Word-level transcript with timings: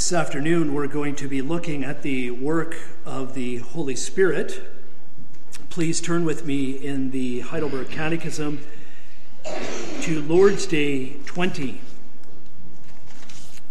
This 0.00 0.14
afternoon, 0.14 0.72
we're 0.72 0.86
going 0.86 1.14
to 1.16 1.28
be 1.28 1.42
looking 1.42 1.84
at 1.84 2.00
the 2.00 2.30
work 2.30 2.74
of 3.04 3.34
the 3.34 3.58
Holy 3.58 3.94
Spirit. 3.94 4.62
Please 5.68 6.00
turn 6.00 6.24
with 6.24 6.46
me 6.46 6.70
in 6.70 7.10
the 7.10 7.40
Heidelberg 7.40 7.90
Catechism 7.90 8.60
to 10.00 10.22
Lord's 10.22 10.66
Day 10.66 11.18
20. 11.26 11.82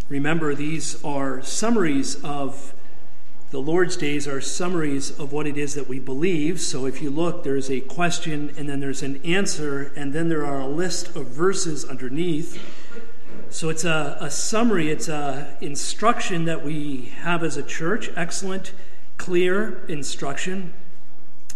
Remember, 0.08 0.54
these 0.54 1.04
are 1.04 1.42
summaries 1.42 2.24
of 2.24 2.76
the 3.50 3.60
Lord's 3.60 3.98
days 3.98 4.28
are 4.28 4.40
summaries 4.40 5.10
of 5.10 5.34
what 5.34 5.48
it 5.48 5.58
is 5.58 5.74
that 5.74 5.88
we 5.88 5.98
believe. 5.98 6.62
So 6.62 6.86
if 6.86 7.02
you 7.02 7.10
look, 7.10 7.44
there's 7.44 7.72
a 7.72 7.80
question 7.80 8.54
and 8.56 8.70
then 8.70 8.82
there's 8.82 9.02
an 9.02 9.20
answer, 9.24 9.92
and 9.96 10.14
then 10.14 10.30
there 10.30 10.46
are 10.46 10.60
a 10.60 10.68
list 10.68 11.16
of 11.16 11.26
verses 11.26 11.84
underneath. 11.84 12.62
So 13.52 13.70
it's 13.70 13.84
a, 13.84 14.18
a 14.22 14.30
summary, 14.30 14.92
it's 14.92 15.08
a 15.08 15.58
instruction 15.60 16.46
that 16.46 16.64
we 16.64 17.12
have 17.22 17.44
as 17.44 17.58
a 17.58 17.64
church, 17.64 18.10
excellent, 18.16 18.74
clear 19.18 19.84
instruction. 19.88 20.74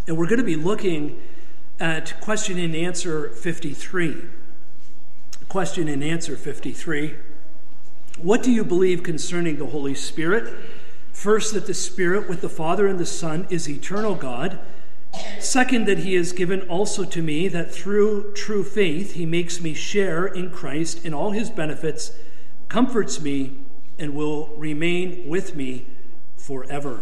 And 0.07 0.17
we're 0.17 0.27
going 0.27 0.39
to 0.39 0.43
be 0.43 0.55
looking 0.55 1.21
at 1.79 2.19
question 2.19 2.57
and 2.57 2.75
answer 2.75 3.29
53. 3.29 4.17
Question 5.47 5.87
and 5.87 6.03
answer 6.03 6.35
53. 6.35 7.15
What 8.17 8.41
do 8.41 8.51
you 8.51 8.63
believe 8.63 9.03
concerning 9.03 9.57
the 9.57 9.67
Holy 9.67 9.95
Spirit? 9.95 10.51
First, 11.11 11.53
that 11.53 11.67
the 11.67 11.73
Spirit 11.75 12.27
with 12.27 12.41
the 12.41 12.49
Father 12.49 12.87
and 12.87 12.99
the 12.99 13.05
Son 13.05 13.45
is 13.51 13.69
eternal 13.69 14.15
God. 14.15 14.59
Second, 15.39 15.85
that 15.87 15.99
he 15.99 16.15
has 16.15 16.31
given 16.31 16.61
also 16.69 17.03
to 17.03 17.21
me 17.21 17.47
that 17.47 17.71
through 17.71 18.33
true 18.33 18.63
faith 18.63 19.13
he 19.13 19.25
makes 19.25 19.61
me 19.61 19.73
share 19.73 20.25
in 20.25 20.49
Christ 20.49 21.05
in 21.05 21.13
all 21.13 21.31
his 21.31 21.49
benefits, 21.49 22.13
comforts 22.69 23.21
me, 23.21 23.57
and 23.99 24.15
will 24.15 24.47
remain 24.57 25.27
with 25.27 25.55
me 25.55 25.85
forever. 26.35 27.01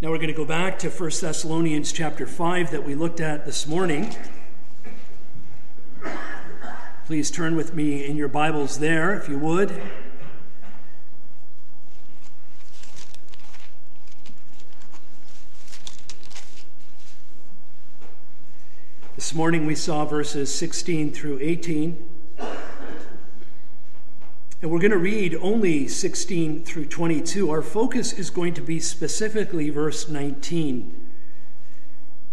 Now 0.00 0.10
we're 0.10 0.18
going 0.18 0.28
to 0.28 0.32
go 0.32 0.44
back 0.44 0.78
to 0.80 0.90
1 0.90 1.10
Thessalonians 1.20 1.92
chapter 1.92 2.26
5 2.26 2.70
that 2.70 2.84
we 2.84 2.94
looked 2.94 3.20
at 3.20 3.44
this 3.44 3.66
morning. 3.66 4.14
Please 7.06 7.30
turn 7.30 7.56
with 7.56 7.74
me 7.74 8.06
in 8.06 8.16
your 8.16 8.28
Bibles 8.28 8.78
there, 8.78 9.14
if 9.14 9.28
you 9.28 9.38
would. 9.38 9.80
This 19.28 19.34
morning 19.34 19.66
we 19.66 19.74
saw 19.74 20.06
verses 20.06 20.54
16 20.54 21.12
through 21.12 21.38
18. 21.42 22.08
And 22.38 22.48
we're 24.70 24.78
going 24.78 24.90
to 24.90 24.96
read 24.96 25.36
only 25.42 25.86
16 25.86 26.64
through 26.64 26.86
22. 26.86 27.50
Our 27.50 27.60
focus 27.60 28.14
is 28.14 28.30
going 28.30 28.54
to 28.54 28.62
be 28.62 28.80
specifically 28.80 29.68
verse 29.68 30.08
19. 30.08 31.10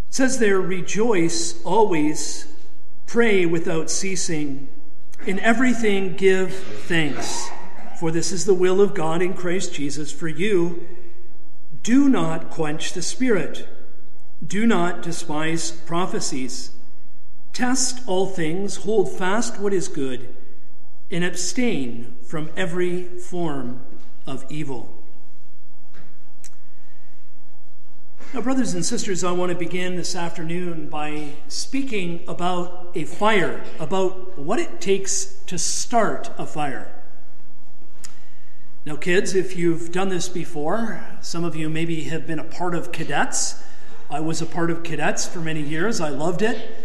It 0.08 0.14
says 0.14 0.40
there, 0.40 0.62
Rejoice 0.62 1.62
always, 1.66 2.48
pray 3.08 3.46
without 3.46 3.90
ceasing, 3.90 4.70
in 5.26 5.38
everything 5.40 6.16
give 6.16 6.54
thanks, 6.54 7.50
for 8.00 8.10
this 8.10 8.32
is 8.32 8.46
the 8.46 8.54
will 8.54 8.80
of 8.80 8.94
God 8.94 9.22
in 9.22 9.34
Christ 9.34 9.73
Jesus 9.73 10.14
for 10.14 10.30
you. 10.30 10.88
Do 11.84 12.08
not 12.08 12.50
quench 12.50 12.94
the 12.94 13.02
Spirit, 13.02 13.68
do 14.48 14.66
not 14.66 15.02
despise 15.02 15.72
prophecies. 15.72 16.72
Test 17.56 18.02
all 18.06 18.28
things, 18.28 18.75
hold 18.75 19.09
fast 19.09 19.59
what 19.59 19.72
is 19.72 19.88
good, 19.88 20.36
and 21.09 21.23
abstain 21.23 22.17
from 22.22 22.50
every 22.58 23.06
form 23.06 23.81
of 24.28 24.44
evil. 24.50 25.02
Now, 28.33 28.42
brothers 28.42 28.73
and 28.73 28.86
sisters, 28.86 29.23
I 29.23 29.32
want 29.32 29.54
to 29.54 29.58
begin 29.58 29.95
this 29.95 30.17
afternoon 30.17 30.89
by 30.89 31.30
speaking 31.48 32.26
about 32.27 32.92
a 32.93 33.05
fire, 33.05 33.64
about 33.80 34.37
what 34.37 34.60
it 34.60 34.82
takes 34.82 35.23
to 35.48 35.58
start 35.58 36.32
a 36.37 36.45
fire. 36.45 36.92
Now, 38.86 38.98
kids, 38.98 39.33
if 39.33 39.55
you've 39.55 39.93
done 39.93 40.10
this 40.10 40.27
before, 40.27 41.08
some 41.22 41.45
of 41.45 41.55
you 41.55 41.70
maybe 41.70 42.04
have 42.04 42.27
been 42.27 42.39
a 42.39 42.43
part 42.43 42.76
of 42.76 42.92
cadets. 42.92 43.64
I 44.10 44.20
was 44.20 44.42
a 44.42 44.45
part 44.45 44.70
of 44.70 44.83
cadets 44.83 45.26
for 45.26 45.39
many 45.39 45.61
years, 45.61 46.02
I 46.02 46.10
loved 46.10 46.42
it. 46.42 46.85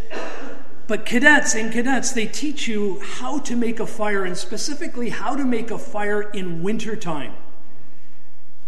But 0.90 1.06
cadets 1.06 1.54
and 1.54 1.72
cadets, 1.72 2.10
they 2.10 2.26
teach 2.26 2.66
you 2.66 2.98
how 2.98 3.38
to 3.38 3.54
make 3.54 3.78
a 3.78 3.86
fire, 3.86 4.24
and 4.24 4.36
specifically 4.36 5.10
how 5.10 5.36
to 5.36 5.44
make 5.44 5.70
a 5.70 5.78
fire 5.78 6.20
in 6.20 6.64
wintertime. 6.64 7.32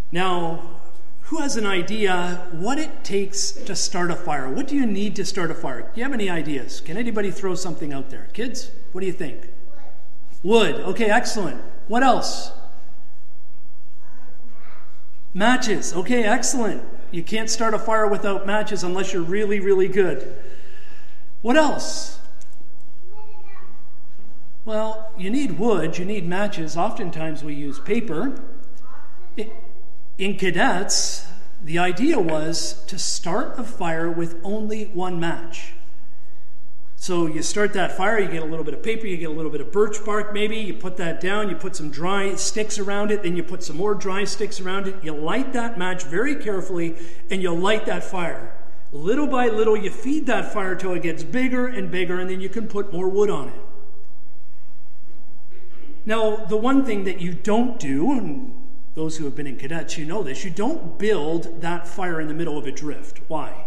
Now, 0.09 0.79
who 1.23 1.39
has 1.39 1.57
an 1.57 1.65
idea 1.65 2.47
what 2.53 2.79
it 2.79 3.03
takes 3.03 3.51
to 3.51 3.75
start 3.75 4.09
a 4.09 4.15
fire? 4.15 4.47
What 4.49 4.69
do 4.69 4.77
you 4.77 4.85
need 4.85 5.17
to 5.17 5.25
start 5.25 5.51
a 5.51 5.53
fire? 5.53 5.81
Do 5.81 5.89
you 5.95 6.03
have 6.03 6.13
any 6.13 6.29
ideas? 6.29 6.79
Can 6.79 6.95
anybody 6.95 7.29
throw 7.29 7.55
something 7.55 7.91
out 7.91 8.09
there? 8.09 8.29
Kids, 8.31 8.71
what 8.93 9.01
do 9.01 9.07
you 9.07 9.11
think? 9.11 9.49
Wood. 10.43 10.75
Okay, 10.75 11.09
excellent. 11.09 11.61
What 11.89 12.03
else? 12.03 12.53
Matches. 15.33 15.93
Okay, 15.93 16.23
excellent. 16.23 16.83
You 17.11 17.21
can't 17.21 17.49
start 17.49 17.73
a 17.73 17.79
fire 17.79 18.07
without 18.07 18.47
matches 18.47 18.81
unless 18.85 19.11
you're 19.11 19.23
really, 19.23 19.59
really 19.59 19.89
good. 19.89 20.37
What 21.43 21.57
else? 21.57 22.19
Well, 24.63 25.11
you 25.17 25.29
need 25.29 25.59
wood, 25.59 25.97
you 25.97 26.05
need 26.05 26.25
matches. 26.25 26.77
Oftentimes 26.77 27.43
we 27.43 27.53
use 27.53 27.81
paper. 27.81 28.41
In 30.17 30.37
cadets, 30.37 31.27
the 31.61 31.79
idea 31.79 32.17
was 32.17 32.85
to 32.85 32.97
start 32.97 33.59
a 33.59 33.63
fire 33.63 34.09
with 34.09 34.39
only 34.41 34.85
one 34.85 35.19
match. 35.19 35.73
So 36.95 37.27
you 37.27 37.41
start 37.41 37.73
that 37.73 37.97
fire, 37.97 38.17
you 38.17 38.29
get 38.29 38.41
a 38.41 38.45
little 38.45 38.63
bit 38.63 38.73
of 38.73 38.81
paper, 38.81 39.05
you 39.05 39.17
get 39.17 39.29
a 39.29 39.33
little 39.33 39.51
bit 39.51 39.59
of 39.59 39.69
birch 39.69 39.97
bark 40.05 40.33
maybe, 40.33 40.55
you 40.55 40.73
put 40.73 40.95
that 40.95 41.19
down, 41.19 41.49
you 41.49 41.57
put 41.57 41.75
some 41.75 41.91
dry 41.91 42.35
sticks 42.35 42.79
around 42.79 43.11
it, 43.11 43.21
then 43.21 43.35
you 43.35 43.43
put 43.43 43.63
some 43.63 43.75
more 43.75 43.93
dry 43.93 44.23
sticks 44.23 44.61
around 44.61 44.87
it. 44.87 44.95
You 45.03 45.13
light 45.13 45.51
that 45.51 45.77
match 45.77 46.03
very 46.03 46.37
carefully, 46.37 46.95
and 47.29 47.41
you 47.41 47.53
light 47.53 47.85
that 47.87 48.05
fire. 48.05 48.53
Little 48.93 49.25
by 49.25 49.47
little, 49.47 49.75
you 49.75 49.89
feed 49.89 50.27
that 50.27 50.53
fire 50.53 50.75
till 50.75 50.93
it 50.93 51.01
gets 51.01 51.23
bigger 51.23 51.65
and 51.65 51.89
bigger, 51.89 52.19
and 52.19 52.29
then 52.29 52.39
you 52.39 52.47
can 52.47 52.67
put 52.67 52.93
more 52.93 53.09
wood 53.09 53.29
on 53.29 53.49
it. 53.49 53.61
Now, 56.05 56.35
the 56.45 56.57
one 56.57 56.85
thing 56.85 57.03
that 57.05 57.19
you 57.19 57.33
don't 57.33 57.79
do, 57.79 58.11
and 58.11 58.53
those 58.93 59.17
who 59.17 59.25
have 59.25 59.35
been 59.35 59.47
in 59.47 59.57
cadets, 59.57 59.97
you 59.97 60.05
know 60.05 60.21
this, 60.21 60.45
you 60.45 60.51
don't 60.51 60.99
build 60.99 61.61
that 61.61 61.87
fire 61.87 62.21
in 62.21 62.27
the 62.27 62.35
middle 62.35 62.55
of 62.55 62.67
a 62.67 62.71
drift. 62.71 63.21
Why? 63.27 63.65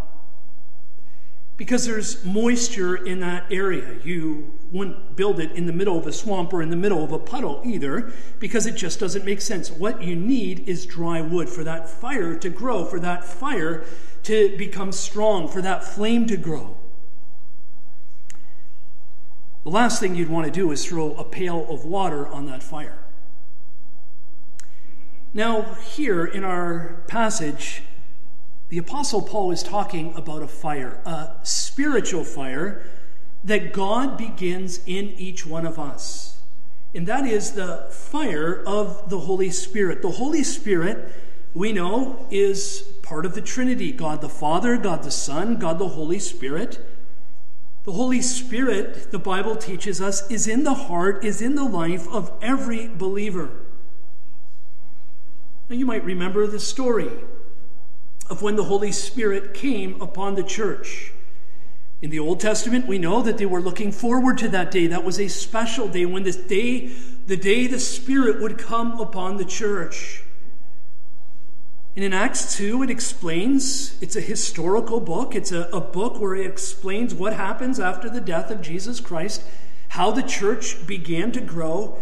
Because 1.56 1.86
there's 1.86 2.24
moisture 2.24 2.94
in 2.94 3.18
that 3.20 3.50
area. 3.50 3.96
You 4.04 4.52
wouldn't 4.70 5.16
build 5.16 5.40
it 5.40 5.52
in 5.52 5.66
the 5.66 5.72
middle 5.72 5.98
of 5.98 6.06
a 6.06 6.12
swamp 6.12 6.52
or 6.52 6.60
in 6.62 6.68
the 6.68 6.76
middle 6.76 7.02
of 7.02 7.10
a 7.10 7.18
puddle 7.18 7.62
either, 7.64 8.12
because 8.38 8.66
it 8.66 8.76
just 8.76 9.00
doesn't 9.00 9.24
make 9.24 9.40
sense. 9.40 9.72
What 9.72 10.02
you 10.02 10.14
need 10.14 10.68
is 10.68 10.86
dry 10.86 11.20
wood 11.20 11.48
for 11.48 11.64
that 11.64 11.88
fire 11.88 12.38
to 12.38 12.48
grow, 12.50 12.84
for 12.84 13.00
that 13.00 13.24
fire 13.24 13.84
to 14.26 14.56
become 14.56 14.90
strong, 14.92 15.48
for 15.48 15.62
that 15.62 15.84
flame 15.84 16.26
to 16.26 16.36
grow. 16.36 16.76
The 19.62 19.70
last 19.70 20.00
thing 20.00 20.14
you'd 20.14 20.28
want 20.28 20.46
to 20.46 20.52
do 20.52 20.70
is 20.72 20.84
throw 20.84 21.14
a 21.14 21.24
pail 21.24 21.66
of 21.68 21.84
water 21.84 22.26
on 22.26 22.46
that 22.46 22.62
fire. 22.62 22.98
Now, 25.32 25.74
here 25.74 26.24
in 26.24 26.42
our 26.42 27.04
passage, 27.06 27.82
the 28.68 28.78
Apostle 28.78 29.22
Paul 29.22 29.52
is 29.52 29.62
talking 29.62 30.12
about 30.14 30.42
a 30.42 30.48
fire, 30.48 31.00
a 31.04 31.36
spiritual 31.44 32.24
fire 32.24 32.84
that 33.44 33.72
God 33.72 34.18
begins 34.18 34.80
in 34.86 35.10
each 35.18 35.46
one 35.46 35.64
of 35.64 35.78
us. 35.78 36.40
And 36.92 37.06
that 37.06 37.26
is 37.26 37.52
the 37.52 37.86
fire 37.92 38.64
of 38.66 39.08
the 39.08 39.20
Holy 39.20 39.50
Spirit. 39.50 40.02
The 40.02 40.10
Holy 40.10 40.42
Spirit, 40.42 41.12
we 41.54 41.72
know, 41.72 42.26
is 42.30 42.95
part 43.06 43.24
of 43.24 43.36
the 43.36 43.40
Trinity 43.40 43.92
God 43.92 44.20
the 44.20 44.28
Father, 44.28 44.76
God 44.76 45.04
the 45.04 45.12
Son, 45.12 45.56
God 45.56 45.78
the 45.78 45.88
Holy 45.88 46.18
Spirit. 46.18 46.84
The 47.84 47.92
Holy 47.92 48.20
Spirit, 48.20 49.12
the 49.12 49.18
Bible 49.18 49.54
teaches 49.54 50.00
us, 50.00 50.28
is 50.28 50.48
in 50.48 50.64
the 50.64 50.74
heart, 50.74 51.24
is 51.24 51.40
in 51.40 51.54
the 51.54 51.64
life 51.64 52.08
of 52.08 52.32
every 52.42 52.88
believer. 52.88 53.50
Now, 55.68 55.76
you 55.76 55.86
might 55.86 56.04
remember 56.04 56.48
the 56.48 56.58
story 56.58 57.10
of 58.28 58.42
when 58.42 58.56
the 58.56 58.64
Holy 58.64 58.90
Spirit 58.90 59.54
came 59.54 60.00
upon 60.02 60.34
the 60.34 60.42
church. 60.42 61.12
In 62.02 62.10
the 62.10 62.18
Old 62.18 62.40
Testament, 62.40 62.88
we 62.88 62.98
know 62.98 63.22
that 63.22 63.38
they 63.38 63.46
were 63.46 63.62
looking 63.62 63.92
forward 63.92 64.38
to 64.38 64.48
that 64.48 64.72
day. 64.72 64.88
That 64.88 65.04
was 65.04 65.20
a 65.20 65.28
special 65.28 65.86
day 65.86 66.06
when 66.06 66.24
this 66.24 66.36
day, 66.36 66.90
the 67.26 67.36
day 67.36 67.68
the 67.68 67.78
Spirit 67.78 68.40
would 68.40 68.58
come 68.58 69.00
upon 69.00 69.36
the 69.36 69.44
church. 69.44 70.24
And 71.96 72.04
in 72.04 72.12
Acts 72.12 72.54
2, 72.56 72.82
it 72.82 72.90
explains, 72.90 74.00
it's 74.02 74.16
a 74.16 74.20
historical 74.20 75.00
book. 75.00 75.34
It's 75.34 75.50
a, 75.50 75.62
a 75.72 75.80
book 75.80 76.20
where 76.20 76.36
it 76.36 76.46
explains 76.46 77.14
what 77.14 77.32
happens 77.32 77.80
after 77.80 78.10
the 78.10 78.20
death 78.20 78.50
of 78.50 78.60
Jesus 78.60 79.00
Christ, 79.00 79.42
how 79.88 80.10
the 80.10 80.22
church 80.22 80.86
began 80.86 81.32
to 81.32 81.40
grow. 81.40 81.98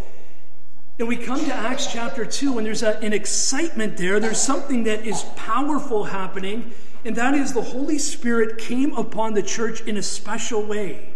And 0.99 1.07
we 1.07 1.17
come 1.17 1.45
to 1.45 1.55
Acts 1.55 1.93
chapter 1.93 2.25
2, 2.25 2.59
and 2.59 2.67
there's 2.67 2.83
a, 2.83 2.99
an 2.99 3.13
excitement 3.13 3.97
there. 3.97 4.19
There's 4.19 4.41
something 4.41 4.83
that 4.83 5.07
is 5.07 5.23
powerful 5.37 6.05
happening, 6.05 6.73
and 7.05 7.15
that 7.15 7.35
is 7.35 7.53
the 7.53 7.63
Holy 7.63 7.99
Spirit 7.99 8.59
came 8.59 8.97
upon 8.97 9.35
the 9.35 9.43
church 9.45 9.81
in 9.83 9.97
a 9.97 10.03
special 10.03 10.65
way. 10.65 11.15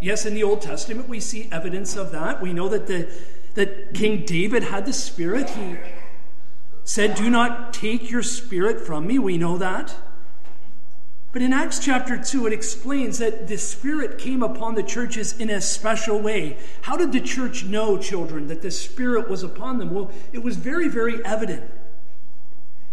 Yes, 0.00 0.26
in 0.26 0.34
the 0.34 0.42
Old 0.42 0.60
Testament, 0.60 1.08
we 1.08 1.20
see 1.20 1.48
evidence 1.52 1.94
of 1.94 2.10
that. 2.10 2.42
We 2.42 2.52
know 2.52 2.68
that, 2.68 2.88
the, 2.88 3.12
that 3.54 3.94
King 3.94 4.24
David 4.24 4.64
had 4.64 4.86
the 4.86 4.92
Spirit. 4.92 5.50
He 5.50 5.76
said, 6.90 7.14
Do 7.14 7.30
not 7.30 7.72
take 7.72 8.10
your 8.10 8.20
Spirit 8.20 8.84
from 8.84 9.06
me. 9.06 9.16
We 9.16 9.38
know 9.38 9.56
that. 9.58 9.94
But 11.30 11.40
in 11.40 11.52
Acts 11.52 11.78
chapter 11.78 12.20
2, 12.20 12.48
it 12.48 12.52
explains 12.52 13.18
that 13.18 13.46
the 13.46 13.58
Spirit 13.58 14.18
came 14.18 14.42
upon 14.42 14.74
the 14.74 14.82
churches 14.82 15.38
in 15.38 15.50
a 15.50 15.60
special 15.60 16.20
way. 16.20 16.58
How 16.82 16.96
did 16.96 17.12
the 17.12 17.20
church 17.20 17.62
know, 17.62 17.96
children, 17.96 18.48
that 18.48 18.62
the 18.62 18.72
Spirit 18.72 19.30
was 19.30 19.44
upon 19.44 19.78
them? 19.78 19.94
Well, 19.94 20.10
it 20.32 20.42
was 20.42 20.56
very, 20.56 20.88
very 20.88 21.24
evident. 21.24 21.70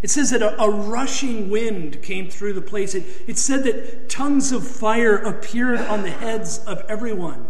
It 0.04 0.12
says 0.12 0.30
that 0.30 0.44
a, 0.44 0.62
a 0.62 0.70
rushing 0.70 1.50
wind 1.50 2.04
came 2.04 2.30
through 2.30 2.54
the 2.54 2.62
place. 2.62 2.94
It, 2.94 3.04
it 3.26 3.40
said 3.40 3.64
that 3.64 4.10
tongues 4.10 4.52
of 4.52 4.68
fire 4.68 5.16
appeared 5.16 5.80
on 5.80 6.04
the 6.04 6.12
heads 6.12 6.60
of 6.68 6.84
everyone. 6.88 7.48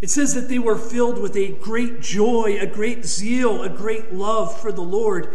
It 0.00 0.10
says 0.10 0.34
that 0.34 0.48
they 0.48 0.58
were 0.58 0.76
filled 0.76 1.18
with 1.18 1.36
a 1.36 1.52
great 1.52 2.00
joy, 2.00 2.58
a 2.60 2.66
great 2.66 3.04
zeal, 3.04 3.62
a 3.62 3.68
great 3.68 4.12
love 4.12 4.60
for 4.60 4.70
the 4.70 4.82
Lord. 4.82 5.34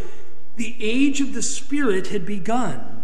The 0.57 0.75
age 0.79 1.21
of 1.21 1.33
the 1.33 1.41
Spirit 1.41 2.07
had 2.07 2.25
begun. 2.25 3.03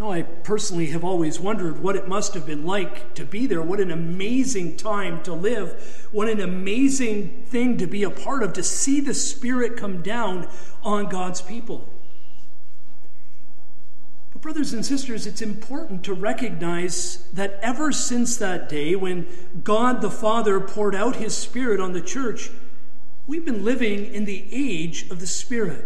No, 0.00 0.10
I 0.10 0.22
personally 0.22 0.86
have 0.86 1.04
always 1.04 1.38
wondered 1.38 1.82
what 1.82 1.94
it 1.94 2.08
must 2.08 2.32
have 2.32 2.46
been 2.46 2.64
like 2.64 3.14
to 3.16 3.24
be 3.24 3.46
there. 3.46 3.60
What 3.60 3.80
an 3.80 3.90
amazing 3.90 4.78
time 4.78 5.22
to 5.24 5.34
live. 5.34 6.08
What 6.10 6.28
an 6.28 6.40
amazing 6.40 7.44
thing 7.46 7.76
to 7.76 7.86
be 7.86 8.02
a 8.02 8.10
part 8.10 8.42
of, 8.42 8.54
to 8.54 8.62
see 8.62 9.00
the 9.00 9.12
Spirit 9.12 9.76
come 9.76 10.00
down 10.00 10.48
on 10.82 11.10
God's 11.10 11.42
people. 11.42 11.86
Brothers 14.40 14.72
and 14.72 14.86
sisters, 14.86 15.26
it's 15.26 15.42
important 15.42 16.02
to 16.04 16.14
recognize 16.14 17.28
that 17.34 17.58
ever 17.60 17.92
since 17.92 18.38
that 18.38 18.70
day 18.70 18.96
when 18.96 19.26
God 19.62 20.00
the 20.00 20.10
Father 20.10 20.58
poured 20.60 20.94
out 20.94 21.16
His 21.16 21.36
Spirit 21.36 21.78
on 21.78 21.92
the 21.92 22.00
church, 22.00 22.50
we've 23.26 23.44
been 23.44 23.66
living 23.66 24.06
in 24.06 24.24
the 24.24 24.46
age 24.50 25.10
of 25.10 25.20
the 25.20 25.26
Spirit. 25.26 25.84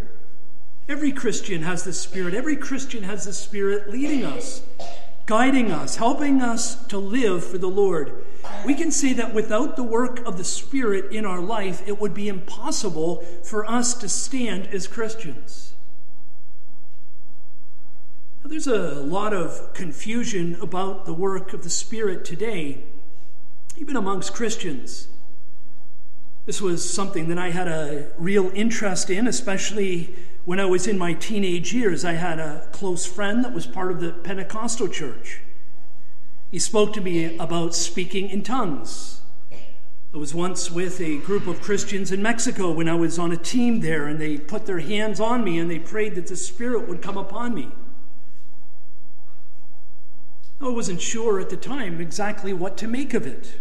Every 0.89 1.11
Christian 1.11 1.62
has 1.62 1.83
the 1.83 1.93
Spirit. 1.93 2.33
Every 2.33 2.55
Christian 2.55 3.03
has 3.03 3.25
the 3.25 3.33
Spirit 3.33 3.91
leading 3.91 4.25
us, 4.25 4.62
guiding 5.27 5.73
us, 5.73 5.97
helping 5.97 6.41
us 6.41 6.87
to 6.87 6.99
live 6.99 7.45
for 7.45 7.59
the 7.59 7.67
Lord. 7.67 8.25
We 8.65 8.75
can 8.75 8.93
say 8.93 9.15
that 9.15 9.35
without 9.35 9.75
the 9.75 9.83
work 9.83 10.25
of 10.25 10.39
the 10.39 10.45
Spirit 10.45 11.11
in 11.11 11.27
our 11.27 11.41
life, 11.41 11.83
it 11.89 12.01
would 12.01 12.15
be 12.15 12.29
impossible 12.29 13.25
for 13.43 13.69
us 13.69 13.95
to 13.95 14.09
stand 14.09 14.69
as 14.69 14.87
Christians. 14.87 15.74
There's 18.46 18.67
a 18.67 19.00
lot 19.00 19.32
of 19.32 19.73
confusion 19.73 20.58
about 20.61 21.06
the 21.06 21.14
work 21.14 21.55
of 21.55 21.64
the 21.64 21.70
Spirit 21.70 22.26
today, 22.26 22.85
even 23.79 23.96
amongst 23.96 24.35
Christians. 24.35 25.08
This 26.44 26.61
was 26.61 26.88
something 26.88 27.29
that 27.29 27.38
I 27.38 27.52
had 27.52 27.69
a 27.69 28.12
real 28.19 28.50
interest 28.55 29.08
in, 29.08 29.26
especially 29.26 30.14
when 30.44 30.61
I 30.61 30.67
was 30.67 30.87
in 30.87 30.99
my 30.99 31.14
teenage 31.14 31.73
years, 31.73 32.05
I 32.05 32.12
had 32.12 32.38
a 32.38 32.69
close 32.70 33.06
friend 33.06 33.43
that 33.46 33.55
was 33.55 33.67
part 33.67 33.91
of 33.91 34.00
the 34.00 34.11
Pentecostal 34.12 34.88
church. 34.88 35.41
He 36.50 36.58
spoke 36.58 36.93
to 36.93 37.00
me 37.00 37.38
about 37.38 37.75
speaking 37.75 38.29
in 38.29 38.43
tongues. 38.43 39.23
I 40.12 40.19
was 40.19 40.35
once 40.35 40.70
with 40.70 41.00
a 41.00 41.17
group 41.20 41.46
of 41.46 41.62
Christians 41.62 42.12
in 42.12 42.20
Mexico 42.20 42.73
when 42.73 42.91
I 42.91 42.94
was 42.94 43.19
on 43.19 43.32
a 43.32 43.38
team 43.38 43.81
there, 43.81 44.06
and 44.06 44.20
they 44.20 44.37
put 44.37 44.67
their 44.67 44.81
hands 44.81 45.19
on 45.19 45.44
me 45.44 45.58
and 45.58 45.70
they 45.70 45.79
prayed 45.79 46.14
that 46.17 46.26
the 46.26 46.37
Spirit 46.37 46.87
would 46.87 47.00
come 47.00 47.17
upon 47.17 47.55
me. 47.55 47.73
I 50.61 50.69
wasn't 50.69 51.01
sure 51.01 51.41
at 51.41 51.51
the 51.51 51.56
time 51.56 52.01
exactly 52.01 52.53
what 52.53 52.77
to 52.79 52.89
make 52.89 53.12
of 53.15 53.27
it. 53.27 53.55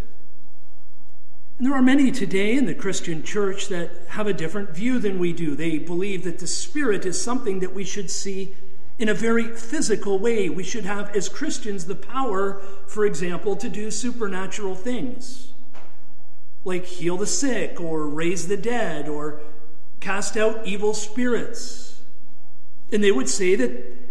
And 1.57 1.68
there 1.68 1.74
are 1.75 1.81
many 1.81 2.12
today 2.12 2.56
in 2.56 2.66
the 2.66 2.74
Christian 2.74 3.24
church 3.24 3.68
that 3.68 3.92
have 4.10 4.28
a 4.28 4.34
different 4.34 4.72
view 4.72 5.00
than 5.00 5.19
we 5.19 5.34
do. 5.34 5.56
They 5.56 5.78
believe 5.78 6.24
that 6.24 6.40
the 6.40 6.48
Spirit 6.48 7.06
is 7.06 7.22
something 7.22 7.60
that 7.60 7.74
we 7.74 7.84
should 7.84 8.10
see 8.10 8.56
in 8.98 9.10
a 9.10 9.13
very 9.13 9.48
physical 9.48 10.19
way. 10.19 10.50
We 10.50 10.63
should 10.63 10.86
have, 10.86 11.16
as 11.16 11.30
Christians, 11.30 11.86
the 11.86 11.95
power, 11.95 12.62
for 12.88 13.06
example, 13.06 13.56
to 13.56 13.69
do 13.69 13.92
supernatural 13.92 14.75
things, 14.75 15.51
like 16.63 16.86
heal 16.86 17.18
the 17.18 17.28
sick, 17.28 17.80
or 17.80 18.07
raise 18.07 18.48
the 18.48 18.57
dead, 18.57 19.07
or 19.07 19.42
cast 20.00 20.38
out 20.38 20.66
evil 20.66 20.94
spirits. 20.94 22.01
And 22.92 23.04
they 23.04 23.12
would 23.12 23.30
say 23.30 23.56
that 23.56 24.03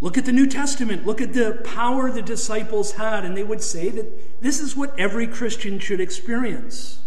Look 0.00 0.16
at 0.16 0.24
the 0.24 0.32
New 0.32 0.46
Testament. 0.46 1.06
Look 1.06 1.20
at 1.20 1.34
the 1.34 1.60
power 1.62 2.10
the 2.10 2.22
disciples 2.22 2.92
had, 2.92 3.24
and 3.24 3.36
they 3.36 3.42
would 3.42 3.62
say 3.62 3.90
that 3.90 4.40
this 4.42 4.58
is 4.60 4.74
what 4.74 4.98
every 4.98 5.26
Christian 5.26 5.78
should 5.78 6.00
experience. 6.00 7.00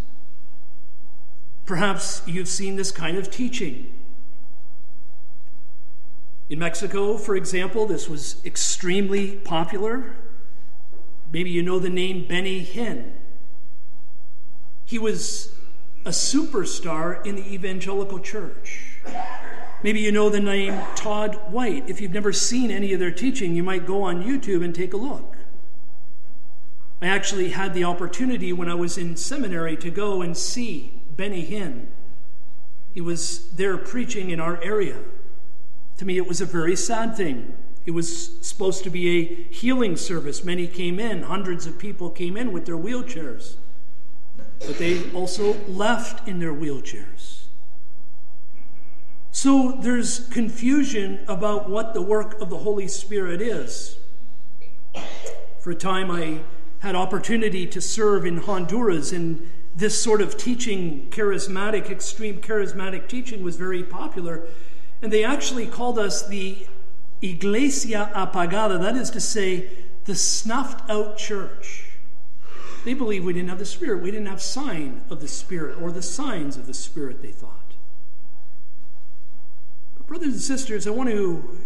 Perhaps 1.66 2.22
you've 2.28 2.48
seen 2.48 2.76
this 2.76 2.92
kind 2.92 3.18
of 3.18 3.32
teaching. 3.32 3.92
In 6.50 6.60
Mexico, 6.60 7.18
for 7.18 7.36
example, 7.36 7.88
this 7.88 8.08
was 8.08 8.44
extremely 8.46 9.38
popular. 9.38 10.16
Maybe 11.32 11.50
you 11.50 11.64
know 11.64 11.80
the 11.80 11.90
name 11.90 12.28
Benny 12.28 12.64
Hinn. 12.64 13.14
He 14.86 15.00
was 15.00 15.56
a 16.06 16.10
superstar 16.10 17.26
in 17.26 17.36
the 17.38 17.54
evangelical 17.54 18.20
church. 18.20 19.00
Maybe 19.84 20.00
you 20.00 20.14
know 20.14 20.30
the 20.30 20.40
name 20.40 20.80
Todd 20.96 21.36
White. 21.52 21.90
If 21.90 22.00
you've 22.00 22.14
never 22.14 22.32
seen 22.32 22.72
any 22.72 22.94
of 22.94 23.02
their 23.02 23.12
teaching, 23.12 23.54
you 23.54 23.64
might 23.64 23.86
go 23.86 24.04
on 24.04 24.24
YouTube 24.24 24.64
and 24.64 24.74
take 24.74 24.94
a 24.94 24.98
look. 24.98 25.36
I 27.02 27.08
actually 27.08 27.50
had 27.50 27.74
the 27.74 27.84
opportunity 27.84 28.54
when 28.54 28.70
I 28.70 28.76
was 28.76 28.98
in 28.98 29.18
seminary 29.18 29.76
to 29.78 29.92
go 29.92 30.22
and 30.22 30.38
see 30.38 31.02
Benny 31.18 31.46
Hinn. 31.46 31.88
He 32.94 33.02
was 33.02 33.52
there 33.52 33.78
preaching 33.78 34.30
in 34.30 34.40
our 34.40 34.62
area. 34.64 35.00
To 35.98 36.06
me, 36.06 36.16
it 36.16 36.28
was 36.28 36.40
a 36.40 36.46
very 36.46 36.78
sad 36.78 37.18
thing. 37.18 37.58
It 37.86 37.92
was 37.92 38.38
supposed 38.40 38.86
to 38.86 38.90
be 38.90 39.10
a 39.10 39.54
healing 39.54 39.98
service. 39.98 40.46
Many 40.46 40.66
came 40.66 40.98
in, 40.98 41.24
hundreds 41.24 41.68
of 41.68 41.78
people 41.78 42.10
came 42.10 42.38
in 42.38 42.54
with 42.54 42.66
their 42.66 42.78
wheelchairs. 42.78 43.56
But 44.38 44.78
they 44.78 45.12
also 45.12 45.58
left 45.68 46.26
in 46.26 46.40
their 46.40 46.54
wheelchairs. 46.54 47.43
So 49.36 49.72
there's 49.82 50.28
confusion 50.28 51.26
about 51.28 51.68
what 51.68 51.96
the 51.96 52.04
work 52.04 52.40
of 52.40 52.52
the 52.52 52.60
Holy 52.60 52.88
Spirit 52.88 53.42
is. 53.42 53.98
For 55.60 55.72
a 55.72 55.76
time, 55.76 56.12
I 56.12 56.42
had 56.80 56.96
opportunity 56.96 57.66
to 57.66 57.82
serve 57.82 58.28
in 58.28 58.38
Honduras, 58.38 59.12
and 59.12 59.50
this 59.76 60.02
sort 60.02 60.22
of 60.22 60.38
teaching, 60.38 61.08
charismatic, 61.10 61.90
extreme 61.90 62.42
charismatic 62.42 63.10
teaching, 63.10 63.42
was 63.42 63.56
very 63.56 63.82
popular. 63.82 64.48
And 65.02 65.12
they 65.12 65.24
actually 65.24 65.66
called 65.66 65.98
us 65.98 66.28
the 66.28 66.68
Iglesia 67.24 68.12
Apagada, 68.16 68.80
that 68.80 68.96
is 68.96 69.10
to 69.10 69.20
say, 69.20 69.68
the 70.06 70.14
snuffed 70.14 70.88
out 70.92 71.18
church. 71.18 71.86
They 72.86 72.94
believed 72.94 73.26
we 73.26 73.34
didn't 73.34 73.50
have 73.50 73.60
the 73.60 73.66
Spirit. 73.66 74.04
We 74.04 74.12
didn't 74.12 74.28
have 74.28 74.44
sign 74.44 75.02
of 75.10 75.22
the 75.22 75.28
Spirit 75.28 75.82
or 75.82 75.92
the 75.92 76.04
signs 76.04 76.56
of 76.56 76.68
the 76.68 76.74
Spirit, 76.76 77.24
they 77.24 77.32
thought. 77.32 77.63
Brothers 80.06 80.34
and 80.34 80.42
sisters, 80.42 80.86
I 80.86 80.90
want 80.90 81.10
to 81.10 81.58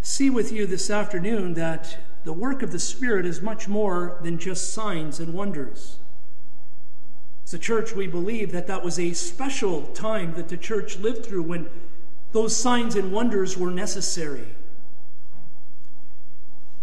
see 0.00 0.30
with 0.30 0.50
you 0.50 0.66
this 0.66 0.88
afternoon 0.90 1.52
that 1.54 1.98
the 2.24 2.32
work 2.32 2.62
of 2.62 2.72
the 2.72 2.78
Spirit 2.78 3.26
is 3.26 3.42
much 3.42 3.68
more 3.68 4.18
than 4.22 4.38
just 4.38 4.72
signs 4.72 5.20
and 5.20 5.34
wonders. 5.34 5.98
As 7.44 7.52
a 7.52 7.58
church, 7.58 7.94
we 7.94 8.06
believe 8.06 8.52
that 8.52 8.66
that 8.68 8.82
was 8.82 8.98
a 8.98 9.12
special 9.12 9.82
time 9.88 10.32
that 10.34 10.48
the 10.48 10.56
church 10.56 10.96
lived 10.98 11.26
through 11.26 11.42
when 11.42 11.68
those 12.32 12.56
signs 12.56 12.96
and 12.96 13.12
wonders 13.12 13.58
were 13.58 13.70
necessary. 13.70 14.48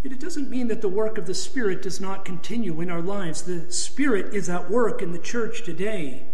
Yet 0.04 0.14
it 0.14 0.20
doesn't 0.20 0.52
mean 0.52 0.68
that 0.68 0.82
the 0.82 0.88
work 0.88 1.18
of 1.18 1.26
the 1.26 1.34
Spirit 1.34 1.82
does 1.82 2.00
not 2.00 2.26
continue 2.26 2.80
in 2.80 2.92
our 2.92 3.02
lives. 3.02 3.42
The 3.42 3.72
Spirit 3.72 4.36
is 4.36 4.50
at 4.50 4.70
work 4.70 5.02
in 5.02 5.14
the 5.14 5.20
church 5.20 5.64
today. 5.64 6.26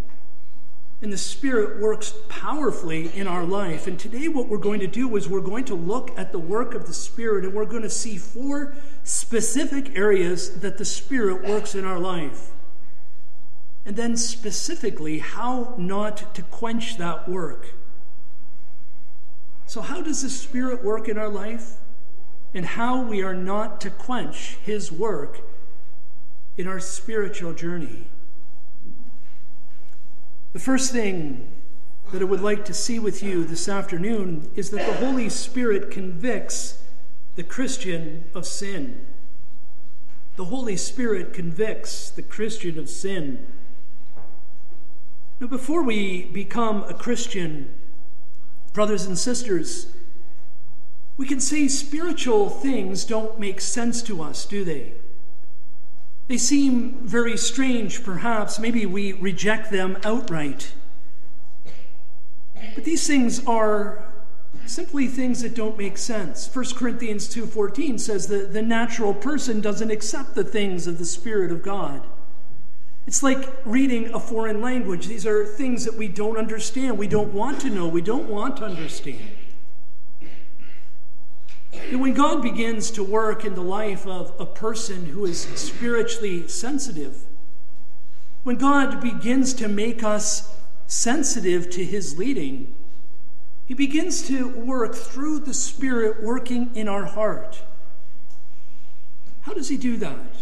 And 1.02 1.14
the 1.14 1.18
Spirit 1.18 1.80
works 1.80 2.16
powerfully 2.28 3.16
in 3.16 3.28
our 3.28 3.46
life. 3.46 3.86
And 3.86 4.00
today, 4.00 4.28
what 4.28 4.48
we're 4.48 4.58
going 4.58 4.80
to 4.80 4.88
do 4.88 5.16
is 5.16 5.30
we're 5.30 5.42
going 5.42 5.66
to 5.66 5.76
look 5.76 6.12
at 6.18 6.32
the 6.32 6.40
work 6.40 6.74
of 6.74 6.88
the 6.88 6.94
Spirit 6.94 7.46
and 7.46 7.54
we're 7.54 7.66
going 7.66 7.84
to 7.84 7.90
see 7.90 8.18
four 8.18 8.74
specific 9.04 9.96
areas 9.96 10.62
that 10.62 10.80
the 10.80 10.86
Spirit 10.86 11.48
works 11.48 11.76
in 11.76 11.86
our 11.86 12.00
life. 12.00 12.50
And 13.86 13.96
then, 13.96 14.18
specifically, 14.18 15.20
how 15.20 15.76
not 15.78 16.34
to 16.34 16.42
quench 16.42 16.98
that 16.98 17.30
work. 17.30 17.76
So, 19.68 19.82
how 19.82 20.02
does 20.02 20.24
the 20.24 20.30
Spirit 20.30 20.84
work 20.84 21.08
in 21.08 21.18
our 21.18 21.30
life? 21.30 21.76
And 22.54 22.66
how 22.66 23.04
we 23.04 23.22
are 23.22 23.36
not 23.36 23.80
to 23.82 23.92
quench 23.92 24.58
His 24.64 24.92
work 24.92 25.42
in 26.58 26.68
our 26.68 26.80
spiritual 26.80 27.54
journey. 27.54 28.08
The 30.58 30.64
first 30.64 30.92
thing 30.92 31.48
that 32.12 32.20
I 32.20 32.26
would 32.26 32.42
like 32.42 32.66
to 32.66 32.74
see 32.74 32.98
with 32.98 33.22
you 33.22 33.46
this 33.46 33.70
afternoon 33.70 34.50
is 34.56 34.72
that 34.72 34.88
the 34.88 35.06
Holy 35.06 35.30
Spirit 35.30 35.92
convicts 35.92 36.82
the 37.36 37.44
Christian 37.44 38.24
of 38.34 38.48
sin. 38.48 39.06
The 40.36 40.46
Holy 40.46 40.76
Spirit 40.76 41.32
convicts 41.32 42.10
the 42.10 42.24
Christian 42.24 42.80
of 42.80 42.90
sin. 42.90 43.46
Now, 45.40 45.46
before 45.46 45.84
we 45.84 46.26
become 46.26 46.84
a 46.86 46.96
Christian, 46.96 47.72
brothers 48.74 49.06
and 49.06 49.16
sisters, 49.16 49.94
we 51.18 51.28
can 51.28 51.40
say 51.40 51.68
spiritual 51.68 52.50
things 52.50 53.06
don't 53.06 53.40
make 53.40 53.62
sense 53.62 54.02
to 54.02 54.24
us, 54.24 54.44
do 54.44 54.66
they? 54.66 54.94
They 56.28 56.38
seem 56.38 57.00
very 57.04 57.38
strange, 57.38 58.04
perhaps. 58.04 58.60
Maybe 58.60 58.86
we 58.86 59.14
reject 59.14 59.72
them 59.72 59.98
outright. 60.04 60.74
But 62.76 62.84
these 62.84 63.08
things 63.08 63.46
are 63.46 64.08
simply 64.66 65.08
things 65.08 65.42
that 65.42 65.56
don't 65.56 65.78
make 65.78 65.98
sense. 65.98 66.46
1 66.46 66.76
Corinthians 66.76 67.28
2:14 67.28 67.98
says 67.98 68.28
that 68.28 68.52
the 68.52 68.62
natural 68.62 69.14
person 69.14 69.62
doesn't 69.62 69.90
accept 69.90 70.36
the 70.36 70.44
things 70.44 70.86
of 70.86 70.98
the 70.98 71.06
spirit 71.06 71.52
of 71.52 71.64
God. 71.64 72.06
It's 73.06 73.24
like 73.24 73.48
reading 73.64 74.14
a 74.14 74.20
foreign 74.20 74.62
language. 74.62 75.08
These 75.08 75.26
are 75.26 75.46
things 75.46 75.86
that 75.86 75.96
we 75.96 76.10
don't 76.10 76.36
understand, 76.36 76.98
we 76.98 77.08
don't 77.08 77.34
want 77.34 77.62
to 77.62 77.70
know, 77.70 77.88
we 77.88 78.02
don't 78.02 78.28
want 78.28 78.58
to 78.58 78.66
understand. 78.66 79.30
When 81.92 82.14
God 82.14 82.42
begins 82.42 82.92
to 82.92 83.04
work 83.04 83.46
in 83.46 83.56
the 83.56 83.62
life 83.62 84.06
of 84.06 84.34
a 84.40 84.46
person 84.46 85.08
who 85.08 85.26
is 85.26 85.42
spiritually 85.42 86.48
sensitive, 86.48 87.26
when 88.44 88.58
God 88.58 89.02
begins 89.02 89.54
to 89.56 89.68
make 89.68 90.04
us 90.04 90.56
sensitive 90.86 91.70
to 91.72 91.84
his 91.84 92.18
leading, 92.18 92.74
he 93.66 93.74
begins 93.74 94.26
to 94.28 94.48
work 94.48 94.96
through 94.96 95.40
the 95.40 95.54
Spirit 95.54 96.24
working 96.24 96.74
in 96.74 96.88
our 96.88 97.06
heart. 97.06 97.62
How 99.42 99.54
does 99.54 99.70
he 99.70 99.78
do 99.78 99.98
that? 99.98 100.36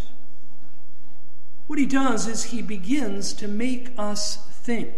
What 1.68 1.80
he 1.80 1.88
does 1.88 2.28
is 2.28 2.46
he 2.46 2.62
begins 2.62 3.34
to 3.34 3.48
make 3.48 3.92
us 3.98 4.46
think, 4.52 4.94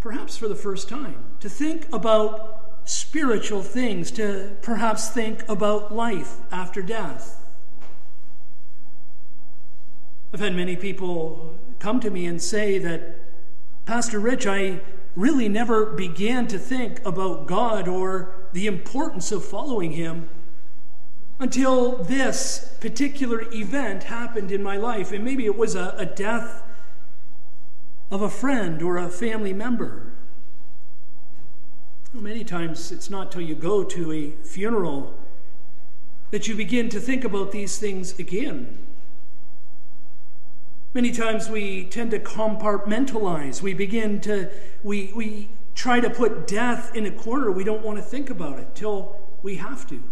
perhaps 0.00 0.36
for 0.36 0.46
the 0.46 0.54
first 0.54 0.88
time, 0.88 1.24
to 1.40 1.48
think 1.48 1.92
about 1.92 2.55
spiritual 2.86 3.62
things, 3.62 4.10
to 4.12 4.56
perhaps 4.62 5.10
think 5.10 5.46
about 5.48 5.92
life 5.94 6.36
after 6.50 6.80
death. 6.80 7.44
I've 10.32 10.40
had 10.40 10.54
many 10.54 10.76
people 10.76 11.58
come 11.78 12.00
to 12.00 12.10
me 12.10 12.26
and 12.26 12.40
say 12.40 12.78
that, 12.78 13.20
Pastor 13.84 14.18
Rich, 14.18 14.46
I 14.46 14.80
really 15.14 15.48
never 15.48 15.86
began 15.86 16.46
to 16.48 16.58
think 16.58 17.04
about 17.04 17.46
God 17.46 17.88
or 17.88 18.34
the 18.52 18.66
importance 18.66 19.32
of 19.32 19.44
following 19.44 19.92
Him 19.92 20.28
until 21.38 22.02
this 22.04 22.76
particular 22.80 23.42
event 23.52 24.04
happened 24.04 24.50
in 24.50 24.62
my 24.62 24.76
life. 24.76 25.12
And 25.12 25.24
maybe 25.24 25.44
it 25.44 25.56
was 25.56 25.74
a, 25.74 25.94
a 25.98 26.06
death 26.06 26.62
of 28.10 28.22
a 28.22 28.30
friend 28.30 28.82
or 28.82 28.96
a 28.96 29.08
family 29.08 29.52
member. 29.52 30.12
Many 32.20 32.44
times 32.44 32.92
it's 32.92 33.10
not 33.10 33.30
till 33.30 33.42
you 33.42 33.54
go 33.54 33.84
to 33.84 34.10
a 34.10 34.30
funeral 34.42 35.14
that 36.30 36.48
you 36.48 36.54
begin 36.54 36.88
to 36.88 36.98
think 36.98 37.24
about 37.24 37.52
these 37.52 37.78
things 37.78 38.18
again. 38.18 38.78
Many 40.94 41.12
times 41.12 41.50
we 41.50 41.84
tend 41.84 42.12
to 42.12 42.18
compartmentalize. 42.18 43.60
We 43.60 43.74
begin 43.74 44.20
to, 44.22 44.50
we, 44.82 45.12
we 45.14 45.50
try 45.74 46.00
to 46.00 46.08
put 46.08 46.46
death 46.46 46.96
in 46.96 47.04
a 47.04 47.10
corner. 47.10 47.50
We 47.50 47.64
don't 47.64 47.84
want 47.84 47.98
to 47.98 48.02
think 48.02 48.30
about 48.30 48.58
it 48.58 48.74
till 48.74 49.20
we 49.42 49.56
have 49.56 49.86
to. 49.88 50.02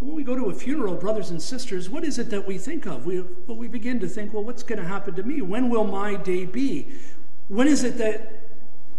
But 0.00 0.06
when 0.06 0.16
we 0.16 0.24
go 0.24 0.34
to 0.34 0.50
a 0.50 0.54
funeral, 0.54 0.96
brothers 0.96 1.30
and 1.30 1.40
sisters, 1.40 1.88
what 1.88 2.02
is 2.02 2.18
it 2.18 2.30
that 2.30 2.48
we 2.48 2.58
think 2.58 2.84
of? 2.84 3.06
We, 3.06 3.20
well, 3.46 3.56
we 3.56 3.68
begin 3.68 4.00
to 4.00 4.08
think, 4.08 4.34
well, 4.34 4.42
what's 4.42 4.64
going 4.64 4.80
to 4.80 4.88
happen 4.88 5.14
to 5.14 5.22
me? 5.22 5.40
When 5.40 5.70
will 5.70 5.84
my 5.84 6.16
day 6.16 6.44
be? 6.46 6.88
When 7.46 7.68
is 7.68 7.84
it 7.84 7.96
that 7.98 8.37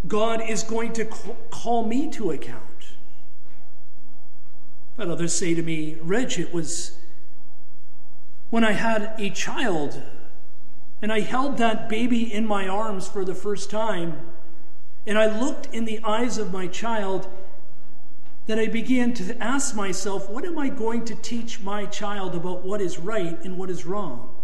God 0.07 0.41
is 0.41 0.63
going 0.63 0.93
to 0.93 1.05
call 1.05 1.85
me 1.85 2.09
to 2.11 2.31
account? 2.31 2.63
But 4.95 5.09
others 5.09 5.33
say 5.33 5.53
to 5.53 5.61
me, 5.61 5.97
Reg, 6.01 6.39
it 6.39 6.53
was 6.53 6.97
when 8.49 8.63
I 8.63 8.71
had 8.71 9.13
a 9.17 9.29
child 9.29 10.01
and 11.01 11.11
I 11.11 11.21
held 11.21 11.57
that 11.57 11.87
baby 11.87 12.33
in 12.33 12.45
my 12.45 12.67
arms 12.67 13.07
for 13.07 13.23
the 13.23 13.35
first 13.35 13.69
time, 13.69 14.19
and 15.07 15.17
I 15.17 15.39
looked 15.39 15.73
in 15.73 15.85
the 15.85 16.03
eyes 16.03 16.37
of 16.37 16.51
my 16.51 16.67
child, 16.67 17.29
that 18.47 18.59
I 18.59 18.67
began 18.67 19.13
to 19.13 19.37
ask 19.41 19.75
myself, 19.75 20.29
what 20.29 20.43
am 20.43 20.57
I 20.57 20.69
going 20.69 21.05
to 21.05 21.15
teach 21.15 21.61
my 21.61 21.85
child 21.85 22.35
about 22.35 22.65
what 22.65 22.81
is 22.81 22.97
right 22.97 23.39
and 23.43 23.57
what 23.57 23.69
is 23.69 23.85
wrong? 23.85 24.35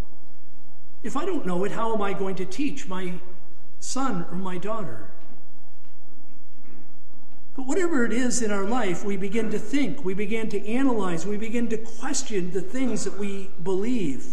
If 1.04 1.18
I 1.18 1.26
don't 1.26 1.46
know 1.46 1.64
it, 1.66 1.72
how 1.72 1.94
am 1.94 2.02
I 2.02 2.14
going 2.14 2.36
to 2.36 2.46
teach 2.46 2.88
my 2.88 3.16
son 3.80 4.26
or 4.32 4.36
my 4.36 4.58
daughter? 4.58 5.10
But 7.56 7.68
whatever 7.68 8.04
it 8.04 8.12
is 8.12 8.42
in 8.42 8.52
our 8.52 8.66
life, 8.66 9.06
we 9.06 9.16
begin 9.16 9.50
to 9.52 9.60
think, 9.60 10.04
we 10.04 10.14
begin 10.14 10.50
to 10.50 10.68
analyze, 10.68 11.26
we 11.26 11.38
begin 11.38 11.70
to 11.70 11.78
question 11.78 12.52
the 12.52 12.62
things 12.62 13.06
that 13.06 13.18
we 13.18 13.50
believe. 13.64 14.28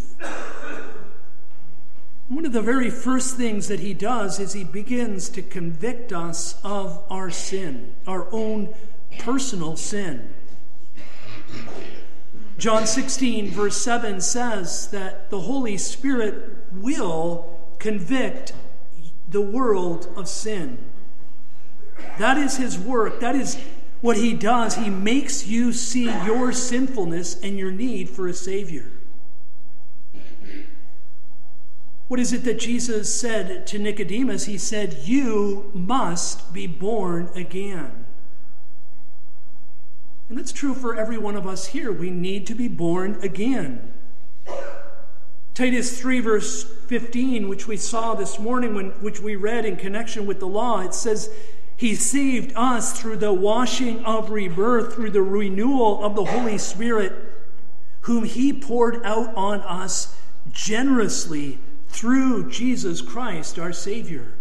One 2.28 2.44
of 2.44 2.52
the 2.52 2.62
very 2.62 2.90
first 2.90 3.36
things 3.36 3.68
that 3.68 3.80
he 3.80 3.94
does 3.94 4.40
is 4.40 4.54
he 4.54 4.64
begins 4.64 5.28
to 5.30 5.42
convict 5.42 6.12
us 6.12 6.60
of 6.64 7.04
our 7.10 7.30
sin, 7.30 7.94
our 8.06 8.26
own 8.32 8.74
personal 9.18 9.76
sin. 9.76 10.34
John 12.58 12.86
16, 12.86 13.50
verse 13.50 13.76
7 13.76 14.20
says 14.20 14.90
that 14.90 15.30
the 15.30 15.40
Holy 15.40 15.76
Spirit 15.76 16.66
will 16.72 17.60
convict 17.78 18.52
the 19.28 19.40
world 19.40 20.08
of 20.16 20.28
sin. 20.28 20.78
That 22.18 22.38
is 22.38 22.56
his 22.56 22.78
work. 22.78 23.20
That 23.20 23.34
is 23.34 23.58
what 24.00 24.16
he 24.16 24.34
does. 24.34 24.76
He 24.76 24.90
makes 24.90 25.46
you 25.46 25.72
see 25.72 26.04
your 26.24 26.52
sinfulness 26.52 27.40
and 27.40 27.58
your 27.58 27.70
need 27.70 28.10
for 28.10 28.26
a 28.26 28.34
Savior. 28.34 28.90
What 32.08 32.20
is 32.20 32.32
it 32.32 32.44
that 32.44 32.58
Jesus 32.58 33.14
said 33.14 33.66
to 33.68 33.78
Nicodemus? 33.78 34.44
He 34.44 34.58
said, 34.58 34.98
You 35.04 35.70
must 35.72 36.52
be 36.52 36.66
born 36.66 37.30
again. 37.34 38.04
And 40.28 40.38
that's 40.38 40.52
true 40.52 40.74
for 40.74 40.94
every 40.94 41.16
one 41.16 41.36
of 41.36 41.46
us 41.46 41.68
here. 41.68 41.92
We 41.92 42.10
need 42.10 42.46
to 42.48 42.54
be 42.54 42.68
born 42.68 43.18
again. 43.22 43.94
Titus 45.54 46.00
3, 46.00 46.20
verse 46.20 46.64
15, 46.64 47.48
which 47.48 47.66
we 47.66 47.76
saw 47.76 48.14
this 48.14 48.38
morning, 48.38 48.74
when, 48.74 48.90
which 49.02 49.20
we 49.20 49.36
read 49.36 49.64
in 49.64 49.76
connection 49.76 50.26
with 50.26 50.40
the 50.40 50.46
law, 50.46 50.80
it 50.80 50.94
says, 50.94 51.30
he 51.82 51.96
saved 51.96 52.52
us 52.54 52.96
through 52.96 53.16
the 53.16 53.32
washing 53.32 54.04
of 54.04 54.30
rebirth, 54.30 54.94
through 54.94 55.10
the 55.10 55.20
renewal 55.20 56.04
of 56.04 56.14
the 56.14 56.26
Holy 56.26 56.56
Spirit, 56.56 57.12
whom 58.02 58.22
He 58.22 58.52
poured 58.52 59.04
out 59.04 59.34
on 59.34 59.62
us 59.62 60.16
generously 60.52 61.58
through 61.88 62.48
Jesus 62.52 63.02
Christ, 63.02 63.58
our 63.58 63.72
Savior. 63.72 64.34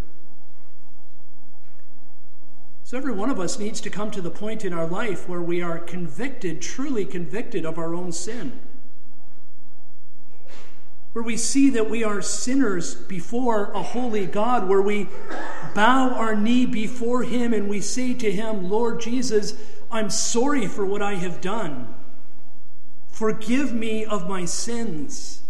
So, 2.83 2.95
every 2.95 3.13
one 3.13 3.31
of 3.31 3.39
us 3.39 3.57
needs 3.57 3.81
to 3.81 3.89
come 3.89 4.12
to 4.12 4.21
the 4.21 4.29
point 4.29 4.63
in 4.63 4.71
our 4.71 4.86
life 4.86 5.27
where 5.27 5.41
we 5.41 5.63
are 5.63 5.79
convicted, 5.79 6.62
truly 6.62 7.05
convicted 7.05 7.65
of 7.65 7.79
our 7.79 7.95
own 7.95 8.12
sin 8.12 8.60
where 11.13 11.24
we 11.24 11.36
see 11.36 11.70
that 11.72 11.89
we 11.89 12.03
are 12.03 12.22
sinners 12.22 12.96
before 12.96 13.72
a 13.72 13.82
holy 13.82 14.25
God, 14.25 14.68
where 14.68 14.82
we 14.82 15.10
bow 15.75 16.10
our 16.10 16.36
knee 16.36 16.65
before 16.65 17.24
Him 17.24 17.53
and 17.53 17.68
we 17.68 17.82
say 17.82 18.13
to 18.13 18.32
Him, 18.32 18.70
Lord 18.70 19.01
Jesus, 19.01 19.53
I'm 19.91 20.10
sorry 20.10 20.68
for 20.68 20.86
what 20.86 21.01
I 21.01 21.15
have 21.15 21.41
done. 21.41 21.94
Forgive 23.10 23.74
me 23.74 24.06
of 24.06 24.27
my 24.27 24.46
sins. 24.46 25.41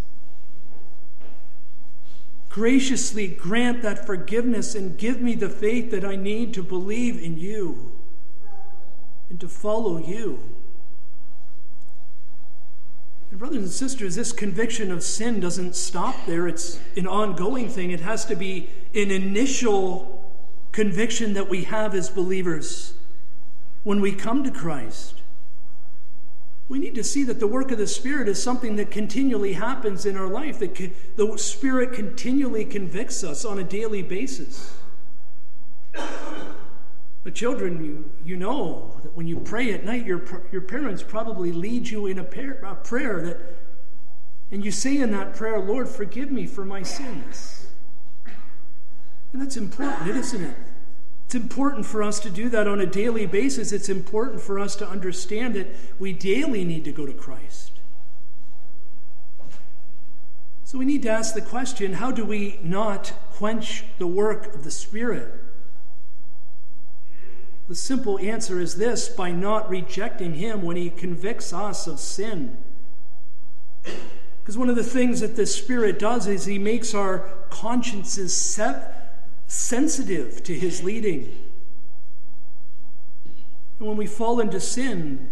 Graciously 2.50 3.28
grant 3.28 3.82
that 3.84 4.06
forgiveness 4.06 4.76
and 4.76 4.98
give 4.98 5.22
me 5.22 5.36
the 5.36 5.48
faith 5.48 5.92
that 5.92 6.04
I 6.04 6.16
need 6.18 6.54
to 6.56 6.64
believe 6.64 7.22
in 7.22 7.38
you 7.38 7.92
and 9.30 9.40
to 9.40 9.48
follow 9.48 9.98
you. 9.98 10.40
Brothers 13.42 13.58
and 13.58 13.72
sisters, 13.72 14.14
this 14.14 14.32
conviction 14.32 14.92
of 14.92 15.02
sin 15.02 15.40
doesn't 15.40 15.76
stop 15.76 16.28
there. 16.28 16.48
It's 16.48 16.80
an 16.96 17.08
ongoing 17.08 17.70
thing. 17.70 17.90
It 17.90 18.02
has 18.02 18.24
to 18.26 18.36
be 18.36 18.70
an 18.94 19.10
initial 19.10 20.32
conviction 20.72 21.34
that 21.34 21.50
we 21.50 21.64
have 21.64 21.96
as 21.96 22.08
believers 22.08 22.94
when 23.82 24.00
we 24.00 24.12
come 24.12 24.44
to 24.44 24.52
Christ. 24.52 25.24
We 26.70 26.78
need 26.78 26.94
to 26.94 27.04
see 27.04 27.24
that 27.24 27.40
the 27.40 27.48
work 27.48 27.72
of 27.72 27.80
the 27.80 27.88
Spirit 27.88 28.28
is 28.28 28.42
something 28.42 28.76
that 28.76 28.92
continually 28.92 29.54
happens 29.54 30.06
in 30.06 30.18
our 30.18 30.28
life, 30.28 30.60
that 30.60 30.92
the 31.16 31.36
Spirit 31.40 31.94
continually 31.94 32.64
convicts 32.64 33.24
us 33.24 33.44
on 33.44 33.58
a 33.58 33.64
daily 33.64 34.04
basis. 34.04 34.72
But 37.24 37.36
children, 37.36 37.84
you, 37.84 38.12
you 38.26 38.38
know 38.38 39.00
that 39.04 39.16
when 39.16 39.28
you 39.28 39.40
pray 39.40 39.74
at 39.74 39.86
night, 39.86 40.06
your, 40.06 40.24
your 40.52 40.62
parents 40.62 41.04
probably 41.04 41.52
lead 41.52 41.88
you 41.88 42.08
in 42.08 42.18
a, 42.18 42.24
prayer, 42.24 42.60
a 42.66 42.76
prayer 42.76 43.22
that, 43.22 43.38
and 44.50 44.66
you 44.66 44.72
say 44.72 44.98
in 44.98 45.12
that 45.12 45.36
prayer, 45.36 45.60
Lord, 45.60 45.88
forgive 45.88 46.32
me 46.32 46.48
for 46.48 46.66
my 46.66 46.82
sins. 46.82 47.68
And 49.34 49.42
that's 49.42 49.56
important, 49.56 50.10
isn't 50.10 50.44
it? 50.44 50.58
It's 51.26 51.36
important 51.36 51.86
for 51.86 52.04
us 52.04 52.20
to 52.22 52.30
do 52.30 52.50
that 52.50 52.68
on 52.68 52.82
a 52.82 52.86
daily 52.86 53.26
basis. 53.26 53.72
It's 53.72 53.88
important 53.88 54.42
for 54.42 54.60
us 54.60 54.76
to 54.78 54.88
understand 54.88 55.56
that 55.56 55.68
we 56.00 56.12
daily 56.12 56.66
need 56.66 56.84
to 56.86 56.92
go 56.92 57.06
to 57.06 57.14
Christ. 57.14 57.72
So 60.66 60.78
we 60.78 60.86
need 60.86 61.04
to 61.04 61.10
ask 61.10 61.34
the 61.34 61.42
question 61.42 61.94
how 61.94 62.12
do 62.12 62.26
we 62.26 62.60
not 62.64 63.14
quench 63.32 63.86
the 63.98 64.08
work 64.08 64.54
of 64.54 64.64
the 64.64 64.72
Spirit? 64.72 65.41
The 67.72 67.78
simple 67.78 68.20
answer 68.20 68.60
is 68.60 68.76
this 68.76 69.08
by 69.08 69.32
not 69.32 69.70
rejecting 69.70 70.34
Him 70.34 70.62
when 70.62 70.76
He 70.76 70.90
convicts 70.90 71.54
us 71.54 71.88
of 71.88 72.02
sin. 72.02 72.58
Because 74.42 74.58
one 74.58 74.70
of 74.70 74.76
the 74.76 74.84
things 74.84 75.22
that 75.22 75.38
the 75.38 75.46
Spirit 75.46 75.98
does 75.98 76.28
is 76.28 76.44
He 76.44 76.60
makes 76.60 76.94
our 76.94 77.20
consciences 77.50 78.36
sensitive 79.48 80.44
to 80.44 80.54
His 80.54 80.84
leading. 80.84 81.34
And 83.80 83.88
when 83.88 83.96
we 83.96 84.06
fall 84.06 84.42
into 84.42 84.60
sin, 84.60 85.30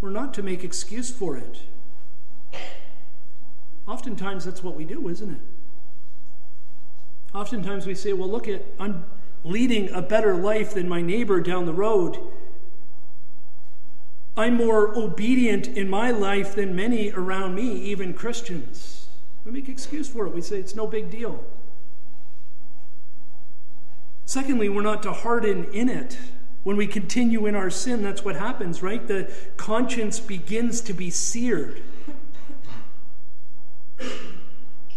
we're 0.00 0.10
not 0.10 0.34
to 0.34 0.42
make 0.42 0.64
excuse 0.64 1.12
for 1.12 1.36
it. 1.36 1.60
Oftentimes, 3.86 4.44
that's 4.44 4.64
what 4.64 4.74
we 4.74 4.84
do, 4.84 5.08
isn't 5.08 5.30
it? 5.30 5.40
Oftentimes, 7.32 7.86
we 7.86 7.94
say, 7.94 8.12
well, 8.12 8.28
look 8.28 8.48
at, 8.48 8.64
I'm 8.80 9.04
leading 9.44 9.90
a 9.90 10.02
better 10.02 10.34
life 10.34 10.74
than 10.74 10.88
my 10.88 11.00
neighbor 11.00 11.40
down 11.40 11.66
the 11.66 11.72
road. 11.72 12.18
I'm 14.36 14.54
more 14.54 14.96
obedient 14.96 15.66
in 15.68 15.90
my 15.90 16.10
life 16.10 16.54
than 16.54 16.74
many 16.74 17.10
around 17.12 17.54
me, 17.54 17.72
even 17.72 18.14
Christians. 18.14 19.08
We 19.44 19.52
make 19.52 19.68
excuse 19.68 20.08
for 20.08 20.26
it. 20.26 20.34
We 20.34 20.40
say 20.40 20.58
it's 20.58 20.74
no 20.74 20.86
big 20.86 21.10
deal. 21.10 21.44
Secondly, 24.24 24.68
we're 24.68 24.82
not 24.82 25.02
to 25.02 25.12
harden 25.12 25.64
in 25.72 25.88
it. 25.88 26.18
When 26.62 26.76
we 26.76 26.86
continue 26.86 27.46
in 27.46 27.54
our 27.54 27.70
sin, 27.70 28.02
that's 28.02 28.24
what 28.24 28.36
happens, 28.36 28.82
right? 28.82 29.06
The 29.06 29.32
conscience 29.56 30.20
begins 30.20 30.82
to 30.82 30.92
be 30.92 31.10
seared. 31.10 31.82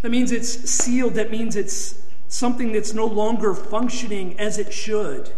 That 0.02 0.12
means 0.12 0.32
it's 0.32 0.50
sealed. 0.70 1.14
That 1.16 1.32
means 1.32 1.56
it's 1.56 2.03
something 2.34 2.72
that's 2.72 2.96
no 2.96 3.06
longer 3.06 3.54
functioning 3.54 4.38
as 4.40 4.58
it 4.58 4.74
should. 4.74 5.30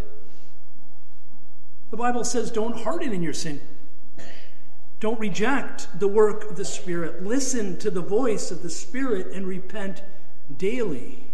The 1.90 1.96
Bible 1.98 2.24
says 2.24 2.50
don't 2.50 2.84
harden 2.84 3.12
in 3.12 3.22
your 3.22 3.34
sin. 3.34 3.60
Don't 4.98 5.20
reject 5.20 5.88
the 6.00 6.08
work 6.08 6.50
of 6.50 6.56
the 6.56 6.64
Spirit. 6.64 7.22
Listen 7.22 7.76
to 7.80 7.90
the 7.90 8.00
voice 8.00 8.50
of 8.50 8.62
the 8.62 8.70
Spirit 8.70 9.26
and 9.34 9.46
repent 9.46 10.02
daily. 10.56 11.26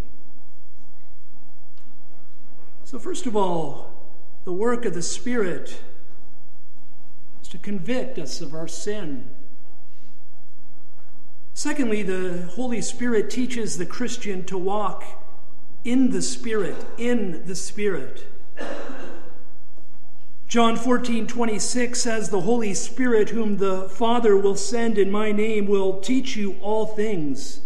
So, 2.83 2.99
first 2.99 3.27
of 3.27 3.37
all, 3.37 3.93
the 4.45 4.53
work 4.53 4.85
of 4.85 4.95
the 4.95 5.03
Spirit 5.03 5.81
is 7.41 7.49
to 7.49 7.59
convict 7.59 8.19
us 8.19 8.41
of 8.41 8.53
our 8.53 8.67
sin. 8.67 9.31
Secondly, 11.55 12.03
the 12.03 12.51
Holy 12.57 12.83
Spirit 12.83 13.31
teaches 13.31 13.79
the 13.79 13.87
Christian 13.87 14.45
to 14.47 14.59
walk 14.59 15.22
in 15.85 16.11
the 16.11 16.23
Spirit, 16.23 16.77
in 16.97 17.45
the 17.47 17.57
Spirit. 17.57 18.27
John 20.47 20.77
14, 20.77 21.27
26 21.27 21.99
says, 21.99 22.29
The 22.29 22.43
Holy 22.43 22.75
Spirit, 22.75 23.31
whom 23.31 23.57
the 23.57 23.89
Father 23.89 24.37
will 24.37 24.55
send 24.55 24.99
in 24.99 25.11
my 25.11 25.33
name, 25.33 25.67
will 25.67 26.01
teach 26.01 26.37
you 26.37 26.57
all 26.61 26.87
things. 26.87 27.63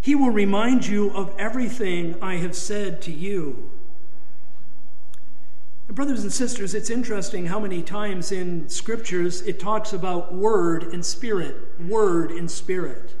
He 0.00 0.14
will 0.14 0.30
remind 0.30 0.86
you 0.86 1.10
of 1.10 1.34
everything 1.38 2.16
I 2.22 2.36
have 2.36 2.56
said 2.56 3.02
to 3.02 3.12
you. 3.12 3.70
And 5.88 5.94
brothers 5.94 6.22
and 6.22 6.32
sisters, 6.32 6.74
it's 6.74 6.90
interesting 6.90 7.46
how 7.46 7.60
many 7.60 7.82
times 7.82 8.32
in 8.32 8.68
scriptures 8.68 9.42
it 9.42 9.60
talks 9.60 9.92
about 9.92 10.34
word 10.34 10.84
and 10.84 11.04
spirit, 11.04 11.78
word 11.80 12.30
and 12.30 12.50
spirit. 12.50 13.14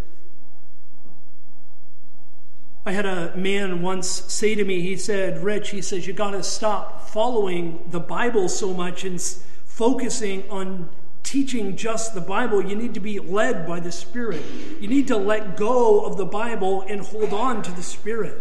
I 2.86 2.92
had 2.92 3.04
a 3.04 3.36
man 3.36 3.82
once 3.82 4.08
say 4.08 4.54
to 4.54 4.64
me, 4.64 4.80
he 4.80 4.96
said, 4.96 5.42
Rich, 5.42 5.70
he 5.70 5.82
says, 5.82 6.06
you 6.06 6.12
got 6.12 6.30
to 6.30 6.42
stop 6.44 7.10
following 7.10 7.84
the 7.90 7.98
Bible 7.98 8.48
so 8.48 8.72
much 8.72 9.02
and 9.02 9.20
focusing 9.64 10.48
on 10.48 10.88
teaching 11.24 11.76
just 11.76 12.14
the 12.14 12.20
Bible. 12.20 12.64
You 12.64 12.76
need 12.76 12.94
to 12.94 13.00
be 13.00 13.18
led 13.18 13.66
by 13.66 13.80
the 13.80 13.90
Spirit. 13.90 14.40
You 14.80 14.86
need 14.86 15.08
to 15.08 15.16
let 15.16 15.56
go 15.56 16.06
of 16.06 16.16
the 16.16 16.24
Bible 16.24 16.82
and 16.82 17.00
hold 17.00 17.32
on 17.32 17.60
to 17.64 17.72
the 17.72 17.82
Spirit. 17.82 18.40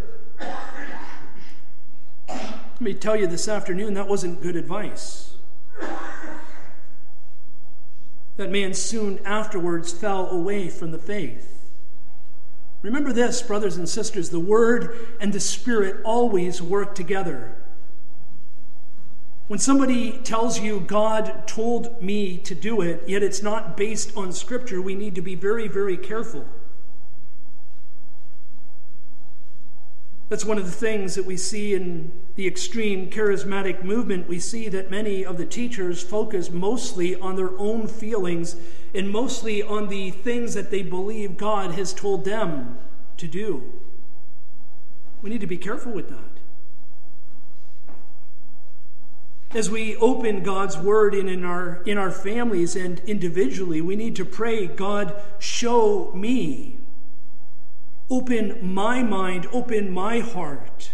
Let 2.30 2.82
me 2.82 2.94
tell 2.94 3.16
you 3.16 3.26
this 3.26 3.48
afternoon, 3.48 3.96
that 3.96 4.08
wasn't 4.08 4.44
good 4.44 4.56
advice. 4.56 5.38
That 8.38 8.52
man 8.52 8.76
soon 8.76 9.18
afterwards 9.26 9.92
fell 9.92 10.30
away 10.30 10.70
from 10.70 10.92
the 10.92 11.00
faith. 11.00 11.55
Remember 12.86 13.12
this, 13.12 13.42
brothers 13.42 13.78
and 13.78 13.90
sisters 13.90 14.30
the 14.30 14.40
Word 14.40 14.96
and 15.20 15.34
the 15.34 15.40
Spirit 15.40 16.04
always 16.06 16.62
work 16.62 16.94
together. 16.94 17.58
When 19.48 19.58
somebody 19.58 20.20
tells 20.20 20.60
you 20.60 20.82
God 20.82 21.48
told 21.48 22.00
me 22.04 22.38
to 22.38 22.54
do 22.54 22.82
it, 22.82 23.02
yet 23.10 23.24
it's 23.24 23.42
not 23.42 23.76
based 23.76 24.16
on 24.16 24.32
Scripture, 24.32 24.84
we 24.84 24.94
need 24.94 25.16
to 25.16 25.24
be 25.24 25.34
very, 25.34 25.68
very 25.68 25.98
careful. 25.98 26.46
That's 30.30 30.46
one 30.46 30.60
of 30.60 30.66
the 30.66 30.72
things 30.72 31.16
that 31.16 31.26
we 31.26 31.38
see 31.38 31.74
in 31.74 32.12
the 32.36 32.46
extreme 32.46 33.10
charismatic 33.10 33.84
movement. 33.84 34.28
We 34.28 34.38
see 34.40 34.70
that 34.70 34.92
many 34.92 35.26
of 35.26 35.40
the 35.40 35.46
teachers 35.46 36.04
focus 36.04 36.52
mostly 36.52 37.16
on 37.16 37.36
their 37.36 37.58
own 37.58 37.88
feelings 37.88 38.56
and 38.96 39.10
mostly 39.10 39.62
on 39.62 39.90
the 39.90 40.12
things 40.12 40.54
that 40.54 40.72
they 40.72 40.82
believe 40.82 41.38
God 41.38 41.72
has 41.72 41.94
told 41.94 42.26
them 42.26 42.78
to 43.18 43.28
do. 43.28 43.74
We 45.22 45.30
need 45.30 45.42
to 45.42 45.48
be 45.48 45.58
careful 45.58 45.92
with 45.92 46.10
that. 46.10 46.36
As 49.56 49.70
we 49.70 49.96
open 49.98 50.44
God's 50.44 50.78
word 50.78 51.16
in, 51.16 51.30
in, 51.30 51.46
our, 51.46 51.82
in 51.86 51.98
our 51.98 52.12
families 52.12 52.76
and 52.76 53.00
individually, 53.08 53.80
we 53.82 53.96
need 53.96 54.16
to 54.18 54.26
pray, 54.26 54.68
God, 54.68 55.22
show 55.40 56.12
me. 56.14 56.78
Open 58.10 58.60
my 58.62 59.02
mind, 59.02 59.48
open 59.52 59.90
my 59.90 60.20
heart, 60.20 60.92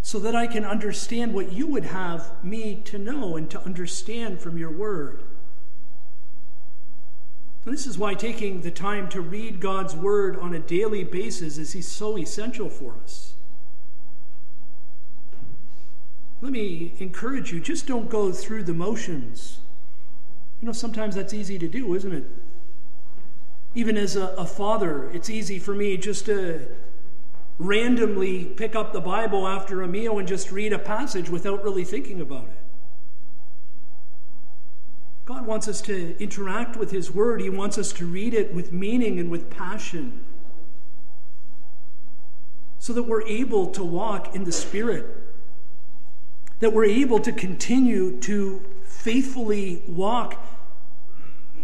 so 0.00 0.18
that 0.20 0.34
I 0.34 0.46
can 0.46 0.64
understand 0.64 1.34
what 1.34 1.52
you 1.52 1.66
would 1.66 1.86
have 1.86 2.42
me 2.42 2.76
to 2.84 2.98
know 2.98 3.36
and 3.36 3.50
to 3.50 3.60
understand 3.62 4.40
from 4.40 4.56
your 4.56 4.70
word. 4.70 5.25
And 7.66 7.74
this 7.74 7.86
is 7.88 7.98
why 7.98 8.14
taking 8.14 8.60
the 8.60 8.70
time 8.70 9.08
to 9.08 9.20
read 9.20 9.58
God's 9.58 9.96
Word 9.96 10.36
on 10.36 10.54
a 10.54 10.58
daily 10.60 11.02
basis 11.02 11.58
is 11.58 11.88
so 11.88 12.16
essential 12.16 12.70
for 12.70 12.94
us. 13.02 13.34
Let 16.40 16.52
me 16.52 16.92
encourage 17.00 17.52
you 17.52 17.58
just 17.58 17.88
don't 17.88 18.08
go 18.08 18.30
through 18.30 18.62
the 18.62 18.72
motions. 18.72 19.58
You 20.60 20.66
know, 20.66 20.72
sometimes 20.72 21.16
that's 21.16 21.34
easy 21.34 21.58
to 21.58 21.66
do, 21.66 21.92
isn't 21.96 22.12
it? 22.12 22.30
Even 23.74 23.96
as 23.96 24.14
a, 24.14 24.28
a 24.38 24.46
father, 24.46 25.10
it's 25.10 25.28
easy 25.28 25.58
for 25.58 25.74
me 25.74 25.96
just 25.96 26.26
to 26.26 26.68
randomly 27.58 28.44
pick 28.44 28.76
up 28.76 28.92
the 28.92 29.00
Bible 29.00 29.48
after 29.48 29.82
a 29.82 29.88
meal 29.88 30.20
and 30.20 30.28
just 30.28 30.52
read 30.52 30.72
a 30.72 30.78
passage 30.78 31.28
without 31.28 31.64
really 31.64 31.84
thinking 31.84 32.20
about 32.20 32.44
it. 32.44 32.55
God 35.26 35.44
wants 35.44 35.66
us 35.66 35.80
to 35.82 36.16
interact 36.22 36.76
with 36.76 36.92
His 36.92 37.10
Word. 37.10 37.40
He 37.40 37.50
wants 37.50 37.78
us 37.78 37.92
to 37.94 38.06
read 38.06 38.32
it 38.32 38.54
with 38.54 38.72
meaning 38.72 39.18
and 39.18 39.28
with 39.28 39.50
passion 39.50 40.24
so 42.78 42.92
that 42.92 43.02
we're 43.02 43.24
able 43.24 43.66
to 43.72 43.82
walk 43.82 44.36
in 44.36 44.44
the 44.44 44.52
Spirit, 44.52 45.04
that 46.60 46.72
we're 46.72 46.84
able 46.84 47.18
to 47.18 47.32
continue 47.32 48.20
to 48.20 48.62
faithfully 48.84 49.82
walk 49.88 50.40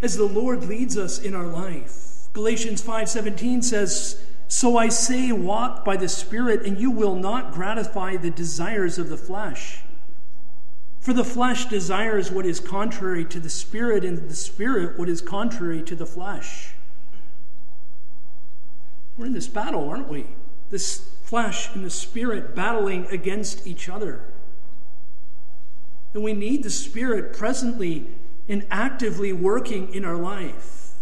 as 0.03 0.17
the 0.17 0.25
Lord 0.25 0.65
leads 0.65 0.99
us 0.99 1.21
in 1.21 1.33
our 1.33 1.47
life. 1.47 2.29
Galatians 2.33 2.83
5:17 2.83 3.63
says, 3.63 4.25
"So 4.49 4.77
I 4.77 4.89
say, 4.89 5.31
walk 5.31 5.85
by 5.85 5.97
the 5.97 6.09
Spirit, 6.09 6.67
and 6.67 6.79
you 6.79 6.91
will 6.91 7.15
not 7.15 7.53
gratify 7.53 8.17
the 8.17 8.31
desires 8.31 8.99
of 8.99 9.09
the 9.09 9.17
flesh." 9.17 9.82
For 11.03 11.13
the 11.13 11.25
flesh 11.25 11.67
desires 11.67 12.31
what 12.31 12.47
is 12.47 12.61
contrary 12.61 13.25
to 13.25 13.41
the 13.41 13.51
spirit, 13.51 14.05
and 14.05 14.31
the 14.31 14.37
spirit 14.37 14.97
what 14.97 15.09
is 15.09 15.21
contrary 15.21 15.83
to 15.83 15.97
the 15.97 16.07
flesh. 16.07 16.75
We're 19.17 19.27
in 19.27 19.33
this 19.33 19.49
battle, 19.49 19.91
aren't 19.91 20.09
we? 20.09 20.27
This 20.71 21.11
flesh 21.25 21.75
and 21.75 21.85
the 21.85 21.91
spirit 21.91 22.55
battling 22.55 23.07
against 23.07 23.67
each 23.67 23.89
other. 23.89 24.23
And 26.15 26.23
we 26.23 26.35
need 26.35 26.63
the 26.63 26.71
spirit 26.71 27.37
presently 27.37 28.07
and 28.49 28.65
actively 28.71 29.33
working 29.33 29.93
in 29.93 30.05
our 30.05 30.17
life. 30.17 30.95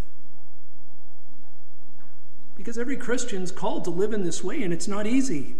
Because 2.56 2.78
every 2.78 2.96
Christian's 2.96 3.52
called 3.52 3.84
to 3.84 3.90
live 3.90 4.14
in 4.14 4.24
this 4.24 4.42
way, 4.42 4.62
and 4.62 4.72
it's 4.72 4.88
not 4.88 5.06
easy. 5.06 5.56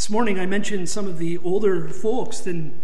This 0.00 0.08
morning 0.08 0.40
I 0.40 0.46
mentioned 0.46 0.88
some 0.88 1.06
of 1.06 1.18
the 1.18 1.36
older 1.44 1.86
folks 1.86 2.46
and 2.46 2.80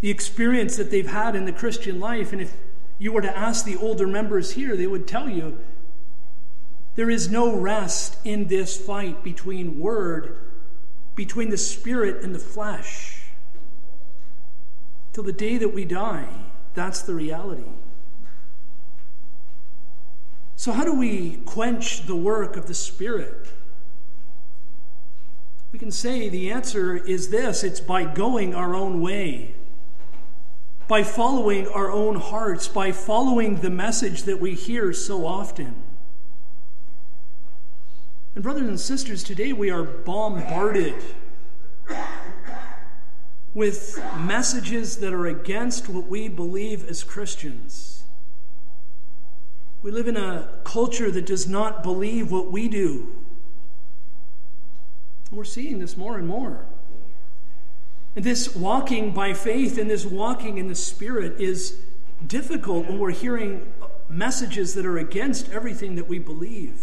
the 0.00 0.10
experience 0.10 0.76
that 0.76 0.90
they've 0.90 1.06
had 1.06 1.36
in 1.36 1.44
the 1.44 1.52
Christian 1.52 2.00
life. 2.00 2.32
And 2.32 2.42
if 2.42 2.52
you 2.98 3.12
were 3.12 3.20
to 3.20 3.38
ask 3.38 3.64
the 3.64 3.76
older 3.76 4.08
members 4.08 4.50
here, 4.50 4.76
they 4.76 4.88
would 4.88 5.06
tell 5.06 5.28
you 5.28 5.56
there 6.96 7.10
is 7.10 7.30
no 7.30 7.54
rest 7.54 8.16
in 8.24 8.48
this 8.48 8.76
fight 8.76 9.22
between 9.22 9.78
word, 9.78 10.50
between 11.14 11.50
the 11.50 11.56
spirit 11.56 12.24
and 12.24 12.34
the 12.34 12.40
flesh. 12.40 13.20
Till 15.12 15.22
the 15.22 15.32
day 15.32 15.58
that 15.58 15.72
we 15.72 15.84
die, 15.84 16.28
that's 16.74 17.02
the 17.02 17.14
reality. 17.14 17.70
So, 20.56 20.72
how 20.72 20.82
do 20.82 20.92
we 20.92 21.36
quench 21.46 22.06
the 22.06 22.16
work 22.16 22.56
of 22.56 22.66
the 22.66 22.74
Spirit? 22.74 23.46
We 25.70 25.78
can 25.78 25.90
say 25.90 26.28
the 26.28 26.50
answer 26.50 26.96
is 26.96 27.28
this 27.28 27.62
it's 27.62 27.80
by 27.80 28.04
going 28.04 28.54
our 28.54 28.74
own 28.74 29.00
way, 29.02 29.54
by 30.86 31.02
following 31.02 31.68
our 31.68 31.90
own 31.90 32.16
hearts, 32.16 32.68
by 32.68 32.92
following 32.92 33.56
the 33.56 33.70
message 33.70 34.22
that 34.22 34.40
we 34.40 34.54
hear 34.54 34.94
so 34.94 35.26
often. 35.26 35.74
And, 38.34 38.42
brothers 38.42 38.68
and 38.68 38.80
sisters, 38.80 39.22
today 39.22 39.52
we 39.52 39.68
are 39.68 39.82
bombarded 39.82 40.94
with 43.52 44.02
messages 44.16 44.98
that 44.98 45.12
are 45.12 45.26
against 45.26 45.88
what 45.88 46.06
we 46.06 46.28
believe 46.28 46.88
as 46.88 47.02
Christians. 47.02 48.04
We 49.82 49.90
live 49.90 50.08
in 50.08 50.16
a 50.16 50.60
culture 50.64 51.10
that 51.10 51.26
does 51.26 51.46
not 51.46 51.82
believe 51.82 52.30
what 52.30 52.50
we 52.50 52.68
do. 52.68 53.08
We're 55.30 55.44
seeing 55.44 55.78
this 55.78 55.96
more 55.96 56.16
and 56.16 56.26
more. 56.26 56.66
And 58.16 58.24
this 58.24 58.56
walking 58.56 59.12
by 59.12 59.34
faith 59.34 59.78
and 59.78 59.90
this 59.90 60.04
walking 60.04 60.58
in 60.58 60.68
the 60.68 60.74
Spirit 60.74 61.40
is 61.40 61.78
difficult 62.26 62.86
when 62.86 62.98
we're 62.98 63.12
hearing 63.12 63.72
messages 64.08 64.74
that 64.74 64.86
are 64.86 64.98
against 64.98 65.50
everything 65.50 65.94
that 65.96 66.08
we 66.08 66.18
believe. 66.18 66.82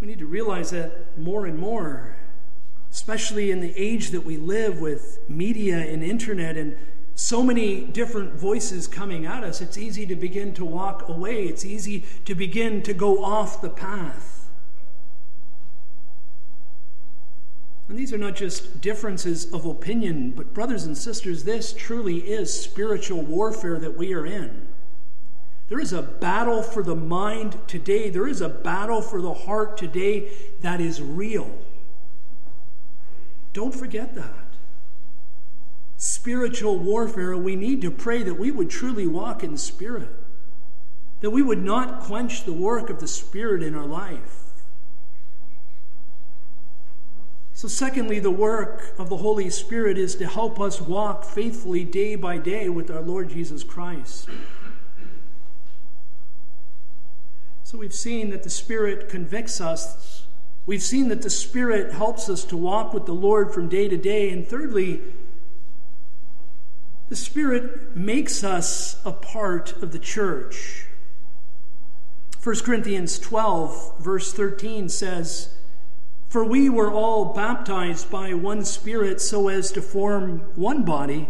We 0.00 0.06
need 0.06 0.18
to 0.18 0.26
realize 0.26 0.70
that 0.70 1.18
more 1.18 1.46
and 1.46 1.58
more, 1.58 2.16
especially 2.92 3.50
in 3.50 3.60
the 3.60 3.72
age 3.76 4.10
that 4.10 4.24
we 4.24 4.36
live 4.36 4.80
with 4.80 5.18
media 5.28 5.78
and 5.78 6.04
internet 6.04 6.56
and 6.56 6.76
so 7.14 7.42
many 7.42 7.80
different 7.80 8.34
voices 8.34 8.86
coming 8.86 9.24
at 9.24 9.42
us, 9.42 9.62
it's 9.62 9.78
easy 9.78 10.06
to 10.06 10.14
begin 10.14 10.52
to 10.54 10.66
walk 10.66 11.08
away. 11.08 11.46
It's 11.46 11.64
easy 11.64 12.04
to 12.26 12.34
begin 12.34 12.82
to 12.82 12.92
go 12.92 13.24
off 13.24 13.62
the 13.62 13.70
path. 13.70 14.35
And 17.88 17.96
these 17.96 18.12
are 18.12 18.18
not 18.18 18.34
just 18.34 18.80
differences 18.80 19.52
of 19.52 19.64
opinion, 19.64 20.32
but, 20.32 20.52
brothers 20.52 20.84
and 20.84 20.98
sisters, 20.98 21.44
this 21.44 21.72
truly 21.72 22.18
is 22.18 22.52
spiritual 22.52 23.22
warfare 23.22 23.78
that 23.78 23.96
we 23.96 24.12
are 24.12 24.26
in. 24.26 24.66
There 25.68 25.80
is 25.80 25.92
a 25.92 26.02
battle 26.02 26.62
for 26.62 26.82
the 26.82 26.96
mind 26.96 27.58
today, 27.66 28.10
there 28.10 28.26
is 28.26 28.40
a 28.40 28.48
battle 28.48 29.02
for 29.02 29.20
the 29.20 29.34
heart 29.34 29.76
today 29.76 30.28
that 30.60 30.80
is 30.80 31.00
real. 31.02 31.58
Don't 33.52 33.74
forget 33.74 34.14
that. 34.14 34.46
Spiritual 35.96 36.78
warfare, 36.78 37.36
we 37.36 37.56
need 37.56 37.80
to 37.82 37.90
pray 37.90 38.22
that 38.22 38.38
we 38.38 38.50
would 38.50 38.68
truly 38.68 39.06
walk 39.06 39.42
in 39.42 39.56
Spirit, 39.56 40.10
that 41.20 41.30
we 41.30 41.42
would 41.42 41.62
not 41.62 42.00
quench 42.00 42.44
the 42.44 42.52
work 42.52 42.90
of 42.90 43.00
the 43.00 43.08
Spirit 43.08 43.62
in 43.62 43.74
our 43.74 43.86
life. 43.86 44.45
So, 47.56 47.68
secondly, 47.68 48.18
the 48.18 48.30
work 48.30 48.94
of 48.98 49.08
the 49.08 49.16
Holy 49.16 49.48
Spirit 49.48 49.96
is 49.96 50.14
to 50.16 50.26
help 50.26 50.60
us 50.60 50.78
walk 50.78 51.24
faithfully 51.24 51.84
day 51.84 52.14
by 52.14 52.36
day 52.36 52.68
with 52.68 52.90
our 52.90 53.00
Lord 53.00 53.30
Jesus 53.30 53.64
Christ. 53.64 54.28
So, 57.64 57.78
we've 57.78 57.94
seen 57.94 58.28
that 58.28 58.42
the 58.42 58.50
Spirit 58.50 59.08
convicts 59.08 59.58
us. 59.58 60.26
We've 60.66 60.82
seen 60.82 61.08
that 61.08 61.22
the 61.22 61.30
Spirit 61.30 61.94
helps 61.94 62.28
us 62.28 62.44
to 62.44 62.58
walk 62.58 62.92
with 62.92 63.06
the 63.06 63.14
Lord 63.14 63.54
from 63.54 63.70
day 63.70 63.88
to 63.88 63.96
day. 63.96 64.28
And 64.28 64.46
thirdly, 64.46 65.00
the 67.08 67.16
Spirit 67.16 67.96
makes 67.96 68.44
us 68.44 69.00
a 69.02 69.12
part 69.12 69.82
of 69.82 69.92
the 69.92 69.98
church. 69.98 70.84
1 72.42 72.56
Corinthians 72.56 73.18
12, 73.18 73.98
verse 73.98 74.30
13 74.34 74.90
says, 74.90 75.55
for 76.28 76.44
we 76.44 76.68
were 76.68 76.90
all 76.90 77.26
baptized 77.32 78.10
by 78.10 78.34
one 78.34 78.64
Spirit 78.64 79.20
so 79.20 79.48
as 79.48 79.70
to 79.72 79.82
form 79.82 80.40
one 80.54 80.84
body, 80.84 81.28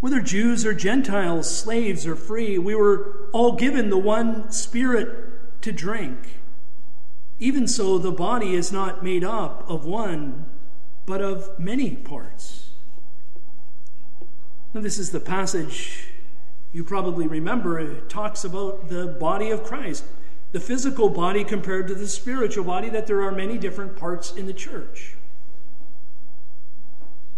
whether 0.00 0.20
Jews 0.20 0.64
or 0.64 0.74
Gentiles, 0.74 1.54
slaves 1.54 2.06
or 2.06 2.16
free. 2.16 2.58
We 2.58 2.74
were 2.74 3.28
all 3.32 3.52
given 3.52 3.90
the 3.90 3.98
one 3.98 4.50
Spirit 4.50 5.62
to 5.62 5.72
drink. 5.72 6.40
Even 7.38 7.66
so, 7.66 7.96
the 7.96 8.12
body 8.12 8.54
is 8.54 8.70
not 8.70 9.02
made 9.02 9.24
up 9.24 9.64
of 9.68 9.86
one, 9.86 10.46
but 11.06 11.22
of 11.22 11.58
many 11.58 11.96
parts. 11.96 12.68
Now, 14.74 14.82
this 14.82 14.98
is 14.98 15.10
the 15.10 15.20
passage 15.20 16.08
you 16.72 16.84
probably 16.84 17.26
remember. 17.26 17.80
It 17.80 18.08
talks 18.08 18.44
about 18.44 18.88
the 18.88 19.06
body 19.06 19.50
of 19.50 19.64
Christ 19.64 20.04
the 20.52 20.60
physical 20.60 21.08
body 21.08 21.44
compared 21.44 21.86
to 21.88 21.94
the 21.94 22.08
spiritual 22.08 22.64
body, 22.64 22.88
that 22.90 23.06
there 23.06 23.22
are 23.22 23.32
many 23.32 23.56
different 23.56 23.96
parts 23.96 24.32
in 24.32 24.46
the 24.46 24.52
church. 24.52 25.14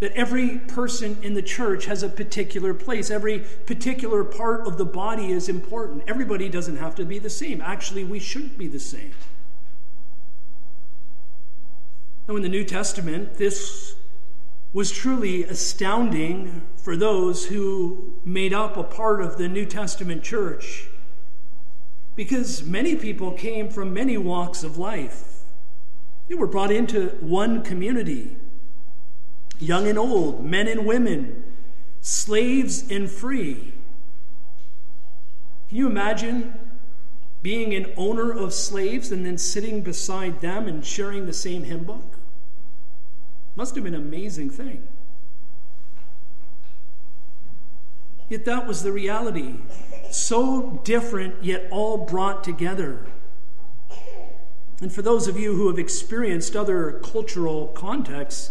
That 0.00 0.12
every 0.12 0.58
person 0.58 1.18
in 1.22 1.34
the 1.34 1.42
church 1.42 1.84
has 1.84 2.02
a 2.02 2.08
particular 2.08 2.74
place. 2.74 3.10
Every 3.10 3.40
particular 3.66 4.24
part 4.24 4.66
of 4.66 4.78
the 4.78 4.84
body 4.84 5.30
is 5.30 5.48
important. 5.48 6.04
Everybody 6.08 6.48
doesn't 6.48 6.78
have 6.78 6.94
to 6.96 7.04
be 7.04 7.18
the 7.18 7.30
same. 7.30 7.60
Actually, 7.60 8.04
we 8.04 8.18
shouldn't 8.18 8.58
be 8.58 8.66
the 8.66 8.80
same. 8.80 9.12
Now, 12.26 12.36
in 12.36 12.42
the 12.42 12.48
New 12.48 12.64
Testament, 12.64 13.34
this 13.34 13.94
was 14.72 14.90
truly 14.90 15.44
astounding 15.44 16.62
for 16.76 16.96
those 16.96 17.46
who 17.46 18.14
made 18.24 18.54
up 18.54 18.76
a 18.76 18.82
part 18.82 19.20
of 19.20 19.36
the 19.36 19.48
New 19.48 19.66
Testament 19.66 20.24
church 20.24 20.88
because 22.14 22.62
many 22.64 22.96
people 22.96 23.32
came 23.32 23.68
from 23.68 23.92
many 23.92 24.16
walks 24.16 24.62
of 24.62 24.76
life. 24.76 25.40
They 26.28 26.34
were 26.34 26.46
brought 26.46 26.70
into 26.70 27.08
one 27.20 27.62
community 27.62 28.36
young 29.58 29.86
and 29.86 29.96
old, 29.96 30.44
men 30.44 30.66
and 30.66 30.84
women, 30.84 31.44
slaves 32.00 32.90
and 32.90 33.08
free. 33.08 33.72
Can 35.68 35.78
you 35.78 35.86
imagine 35.86 36.52
being 37.42 37.74
an 37.74 37.92
owner 37.96 38.32
of 38.32 38.52
slaves 38.52 39.12
and 39.12 39.24
then 39.24 39.38
sitting 39.38 39.82
beside 39.82 40.40
them 40.40 40.66
and 40.66 40.84
sharing 40.84 41.26
the 41.26 41.32
same 41.32 41.64
hymn 41.64 41.84
book? 41.84 42.18
Must 43.54 43.74
have 43.74 43.84
been 43.84 43.94
an 43.94 44.02
amazing 44.02 44.50
thing. 44.50 44.86
Yet 48.28 48.44
that 48.46 48.66
was 48.66 48.82
the 48.82 48.92
reality 48.92 49.56
so 50.12 50.80
different 50.84 51.42
yet 51.42 51.68
all 51.70 51.98
brought 51.98 52.44
together. 52.44 53.06
And 54.80 54.92
for 54.92 55.02
those 55.02 55.28
of 55.28 55.38
you 55.38 55.54
who 55.54 55.68
have 55.68 55.78
experienced 55.78 56.56
other 56.56 57.00
cultural 57.04 57.68
contexts, 57.68 58.50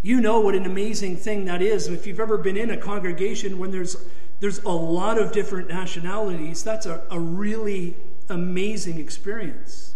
you 0.00 0.20
know 0.20 0.38
what 0.38 0.54
an 0.54 0.64
amazing 0.64 1.16
thing 1.16 1.46
that 1.46 1.60
is. 1.62 1.88
If 1.88 2.06
you've 2.06 2.20
ever 2.20 2.38
been 2.38 2.56
in 2.56 2.70
a 2.70 2.76
congregation 2.76 3.58
when 3.58 3.70
there's 3.70 3.96
there's 4.40 4.62
a 4.64 4.70
lot 4.70 5.18
of 5.18 5.32
different 5.32 5.68
nationalities, 5.68 6.62
that's 6.62 6.86
a, 6.86 7.02
a 7.10 7.18
really 7.18 7.96
amazing 8.28 8.98
experience. 8.98 9.94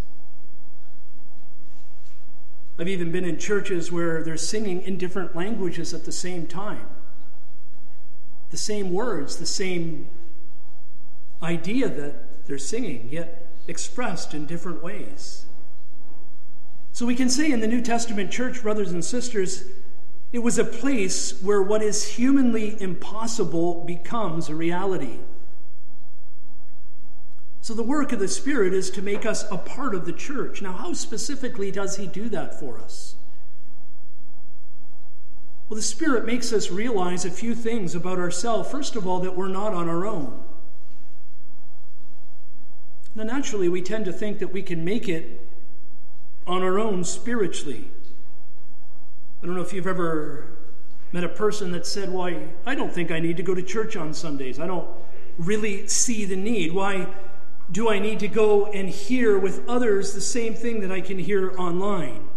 I've 2.79 2.89
even 2.89 3.11
been 3.11 3.25
in 3.25 3.39
churches 3.39 3.91
where 3.91 4.23
they're 4.23 4.37
singing 4.37 4.83
in 4.83 4.97
different 4.97 5.35
languages 5.35 5.93
at 5.93 6.05
the 6.05 6.13
same 6.13 6.47
time. 6.47 6.87
The 8.51 8.57
same 8.57 8.93
words, 8.93 9.37
the 9.37 9.47
same 9.47 10.09
idea 11.42 11.88
that 11.88 12.46
they're 12.46 12.59
singing, 12.59 13.09
yet 13.11 13.46
expressed 13.66 14.35
in 14.35 14.46
different 14.46 14.83
ways. 14.83 15.44
So 16.92 17.07
we 17.07 17.14
can 17.14 17.29
say 17.29 17.53
in 17.53 17.61
the 17.61 17.68
New 17.68 17.83
Testament 17.83 18.33
church, 18.33 18.62
brothers 18.62 18.90
and 18.90 19.05
sisters, 19.05 19.64
It 20.33 20.40
was 20.40 20.59
a 20.59 20.64
place 20.64 21.40
where 21.42 21.62
what 21.62 21.83
is 21.83 22.16
humanly 22.16 22.81
impossible 22.83 23.85
becomes 23.85 24.48
a 24.48 24.55
reality. 24.55 25.18
So, 27.61 27.74
the 27.74 27.83
work 27.83 28.12
of 28.12 28.18
the 28.18 28.29
Spirit 28.29 28.72
is 28.72 28.90
to 28.90 29.03
make 29.03 29.27
us 29.27 29.44
a 29.51 29.59
part 29.59 29.94
of 29.94 30.07
the 30.07 30.12
church. 30.12 30.62
Now, 30.62 30.72
how 30.72 30.92
specifically 30.92 31.70
does 31.70 31.96
He 31.96 32.07
do 32.07 32.29
that 32.31 32.59
for 32.59 32.79
us? 32.79 33.14
Well, 35.68 35.77
the 35.77 35.83
Spirit 35.83 36.24
makes 36.24 36.53
us 36.53 36.70
realize 36.70 37.24
a 37.24 37.31
few 37.31 37.55
things 37.55 37.94
about 37.94 38.18
ourselves. 38.18 38.70
First 38.70 38.96
of 38.96 39.07
all, 39.07 39.20
that 39.20 39.37
we're 39.37 39.48
not 39.48 39.74
on 39.74 39.88
our 39.88 40.07
own. 40.07 40.42
Now, 43.19 43.25
naturally, 43.25 43.69
we 43.69 43.83
tend 43.83 44.05
to 44.05 44.13
think 44.13 44.39
that 44.39 44.53
we 44.53 44.63
can 44.63 44.85
make 44.85 45.09
it 45.09 45.45
on 46.47 46.63
our 46.63 46.79
own 46.79 47.03
spiritually. 47.03 47.91
I 49.43 49.47
don't 49.47 49.57
know 49.57 49.61
if 49.61 49.73
you've 49.73 49.89
ever 49.89 50.47
met 51.11 51.25
a 51.25 51.29
person 51.29 51.73
that 51.73 51.85
said, 51.85 52.13
Why, 52.13 52.51
I 52.65 52.77
don't 52.77 52.93
think 52.93 53.11
I 53.11 53.19
need 53.19 53.37
to 53.39 53.43
go 53.43 53.57
to 53.57 53.63
church 53.63 53.97
on 53.97 54.15
Sundays. 54.15 54.61
I 54.61 54.69
don't 54.69 54.89
really 55.37 55.89
see 55.89 56.27
the 56.27 56.37
need. 56.37 56.73
Why 56.73 57.09
do 57.73 57.91
I 57.91 57.99
need 57.99 58.21
to 58.21 58.29
go 58.29 58.67
and 58.67 58.89
hear 58.89 59.37
with 59.37 59.69
others 59.69 60.15
the 60.15 60.21
same 60.21 60.55
thing 60.55 60.79
that 60.83 60.93
I 60.93 61.01
can 61.01 61.19
hear 61.19 61.59
online? 61.59 62.29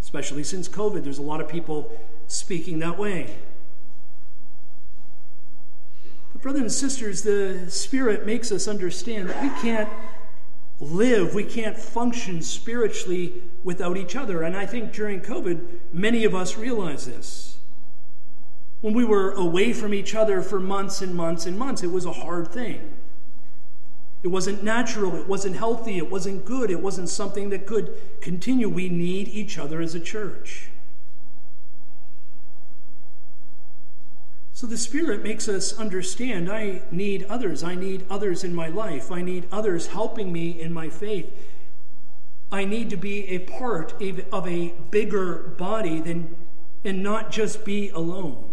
Especially 0.00 0.44
since 0.44 0.66
COVID, 0.66 1.04
there's 1.04 1.18
a 1.18 1.22
lot 1.22 1.42
of 1.42 1.48
people 1.48 1.92
speaking 2.26 2.78
that 2.78 2.96
way. 2.96 3.36
Brothers 6.40 6.60
and 6.60 6.72
sisters, 6.72 7.22
the 7.22 7.66
Spirit 7.68 8.24
makes 8.24 8.52
us 8.52 8.68
understand 8.68 9.28
that 9.28 9.42
we 9.42 9.48
can't 9.60 9.88
live, 10.78 11.34
we 11.34 11.42
can't 11.42 11.76
function 11.76 12.42
spiritually 12.42 13.42
without 13.64 13.96
each 13.96 14.14
other. 14.14 14.42
And 14.42 14.56
I 14.56 14.64
think 14.64 14.92
during 14.92 15.20
COVID, 15.20 15.66
many 15.92 16.24
of 16.24 16.36
us 16.36 16.56
realize 16.56 17.06
this. 17.06 17.56
When 18.80 18.94
we 18.94 19.04
were 19.04 19.32
away 19.32 19.72
from 19.72 19.92
each 19.92 20.14
other 20.14 20.40
for 20.40 20.60
months 20.60 21.02
and 21.02 21.12
months 21.14 21.46
and 21.46 21.58
months, 21.58 21.82
it 21.82 21.90
was 21.90 22.04
a 22.04 22.12
hard 22.12 22.52
thing. 22.52 22.94
It 24.22 24.28
wasn't 24.28 24.62
natural, 24.62 25.16
it 25.16 25.26
wasn't 25.26 25.56
healthy, 25.56 25.98
it 25.98 26.10
wasn't 26.10 26.44
good, 26.44 26.70
it 26.70 26.80
wasn't 26.80 27.08
something 27.08 27.50
that 27.50 27.66
could 27.66 27.94
continue. 28.20 28.68
We 28.68 28.88
need 28.88 29.28
each 29.28 29.58
other 29.58 29.80
as 29.80 29.96
a 29.96 30.00
church. 30.00 30.67
So 34.58 34.66
the 34.66 34.76
Spirit 34.76 35.22
makes 35.22 35.46
us 35.46 35.78
understand 35.78 36.50
I 36.50 36.82
need 36.90 37.22
others. 37.28 37.62
I 37.62 37.76
need 37.76 38.04
others 38.10 38.42
in 38.42 38.56
my 38.56 38.66
life. 38.66 39.12
I 39.12 39.22
need 39.22 39.46
others 39.52 39.86
helping 39.86 40.32
me 40.32 40.60
in 40.60 40.72
my 40.72 40.88
faith. 40.88 41.30
I 42.50 42.64
need 42.64 42.90
to 42.90 42.96
be 42.96 43.28
a 43.28 43.38
part 43.38 43.92
of 44.02 44.48
a 44.48 44.74
bigger 44.90 45.54
body 45.56 46.00
than, 46.00 46.34
and 46.84 47.04
not 47.04 47.30
just 47.30 47.64
be 47.64 47.90
alone. 47.90 48.52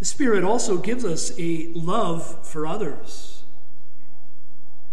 The 0.00 0.04
Spirit 0.04 0.44
also 0.44 0.76
gives 0.76 1.06
us 1.06 1.32
a 1.38 1.68
love 1.68 2.46
for 2.46 2.66
others. 2.66 3.44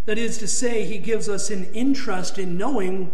That 0.05 0.17
is 0.17 0.37
to 0.37 0.47
say, 0.47 0.85
He 0.85 0.99
gives 0.99 1.27
us 1.27 1.49
an 1.49 1.65
interest 1.73 2.39
in 2.39 2.57
knowing 2.57 3.11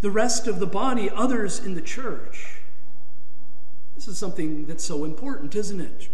the 0.00 0.10
rest 0.10 0.46
of 0.46 0.60
the 0.60 0.66
body, 0.66 1.10
others 1.10 1.58
in 1.58 1.74
the 1.74 1.82
church. 1.82 2.55
This 3.96 4.06
is 4.08 4.18
something 4.18 4.66
that's 4.66 4.84
so 4.84 5.04
important, 5.04 5.56
isn't 5.56 5.80
it? 5.80 6.08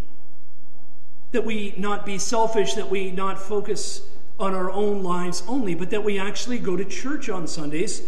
That 1.31 1.45
we 1.45 1.75
not 1.77 2.05
be 2.05 2.17
selfish, 2.17 2.73
that 2.73 2.89
we 2.89 3.11
not 3.11 3.39
focus 3.39 4.01
on 4.39 4.55
our 4.55 4.71
own 4.71 5.03
lives 5.03 5.43
only, 5.47 5.75
but 5.75 5.91
that 5.91 6.03
we 6.03 6.17
actually 6.17 6.57
go 6.57 6.75
to 6.75 6.85
church 6.85 7.29
on 7.29 7.45
Sundays 7.45 8.01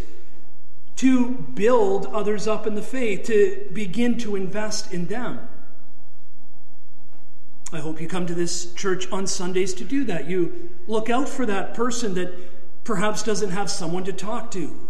to 0.95 1.31
build 1.53 2.07
others 2.07 2.47
up 2.47 2.65
in 2.65 2.75
the 2.75 2.81
faith, 2.81 3.23
to 3.27 3.69
begin 3.73 4.17
to 4.19 4.35
invest 4.35 4.93
in 4.93 5.07
them. 5.07 5.47
I 7.73 7.79
hope 7.79 7.99
you 7.99 8.07
come 8.07 8.25
to 8.27 8.33
this 8.33 8.73
church 8.73 9.11
on 9.11 9.27
Sundays 9.27 9.73
to 9.75 9.83
do 9.83 10.05
that. 10.05 10.29
You 10.29 10.69
look 10.87 11.09
out 11.09 11.27
for 11.27 11.45
that 11.45 11.73
person 11.73 12.13
that 12.13 12.33
perhaps 12.85 13.23
doesn't 13.23 13.49
have 13.49 13.69
someone 13.69 14.05
to 14.05 14.13
talk 14.13 14.51
to. 14.51 14.87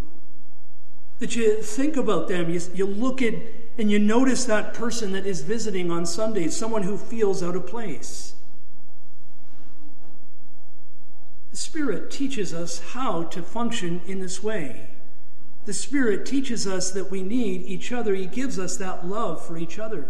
That 1.20 1.36
you 1.36 1.62
think 1.64 1.98
about 1.98 2.28
them, 2.28 2.50
you, 2.50 2.62
you 2.74 2.86
look 2.86 3.22
at 3.22 3.34
and 3.78 3.92
you 3.92 4.00
notice 4.00 4.46
that 4.46 4.74
person 4.74 5.12
that 5.12 5.26
is 5.26 5.42
visiting 5.42 5.92
on 5.92 6.06
Sundays, 6.06 6.56
someone 6.56 6.84
who 6.84 6.98
feels 6.98 7.44
out 7.44 7.56
of 7.56 7.68
place. 7.68 8.36
The 11.52 11.58
Spirit 11.58 12.10
teaches 12.12 12.54
us 12.54 12.80
how 12.94 13.24
to 13.24 13.42
function 13.42 14.02
in 14.06 14.20
this 14.20 14.42
way. 14.42 14.90
The 15.66 15.74
Spirit 15.74 16.26
teaches 16.26 16.68
us 16.68 16.92
that 16.92 17.10
we 17.10 17.24
need 17.24 17.64
each 17.64 17.92
other. 17.92 18.14
He 18.14 18.28
gives 18.28 18.60
us 18.60 18.78
that 18.78 19.08
love 19.08 19.46
for 19.46 19.58
each 19.58 19.80
other. 19.80 20.10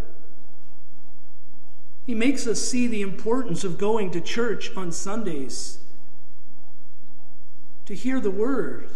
He 2.05 2.13
makes 2.13 2.45
us 2.45 2.61
see 2.61 2.85
the 2.87 3.01
importance 3.01 3.63
of 3.63 3.79
going 3.79 4.11
to 4.11 4.21
church 4.21 4.75
on 4.75 4.91
Sundays, 4.91 5.79
to 7.85 7.95
hear 7.95 8.19
the 8.19 8.31
Word, 8.31 8.89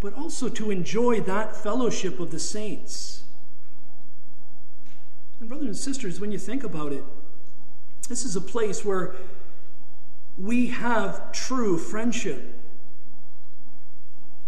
but 0.00 0.14
also 0.14 0.48
to 0.48 0.70
enjoy 0.70 1.20
that 1.20 1.56
fellowship 1.56 2.20
of 2.20 2.30
the 2.30 2.38
saints. 2.38 3.23
And, 5.44 5.48
brothers 5.50 5.66
and 5.66 5.76
sisters, 5.76 6.20
when 6.20 6.32
you 6.32 6.38
think 6.38 6.64
about 6.64 6.94
it, 6.94 7.04
this 8.08 8.24
is 8.24 8.34
a 8.34 8.40
place 8.40 8.82
where 8.82 9.14
we 10.38 10.68
have 10.68 11.32
true 11.32 11.76
friendship. 11.76 12.62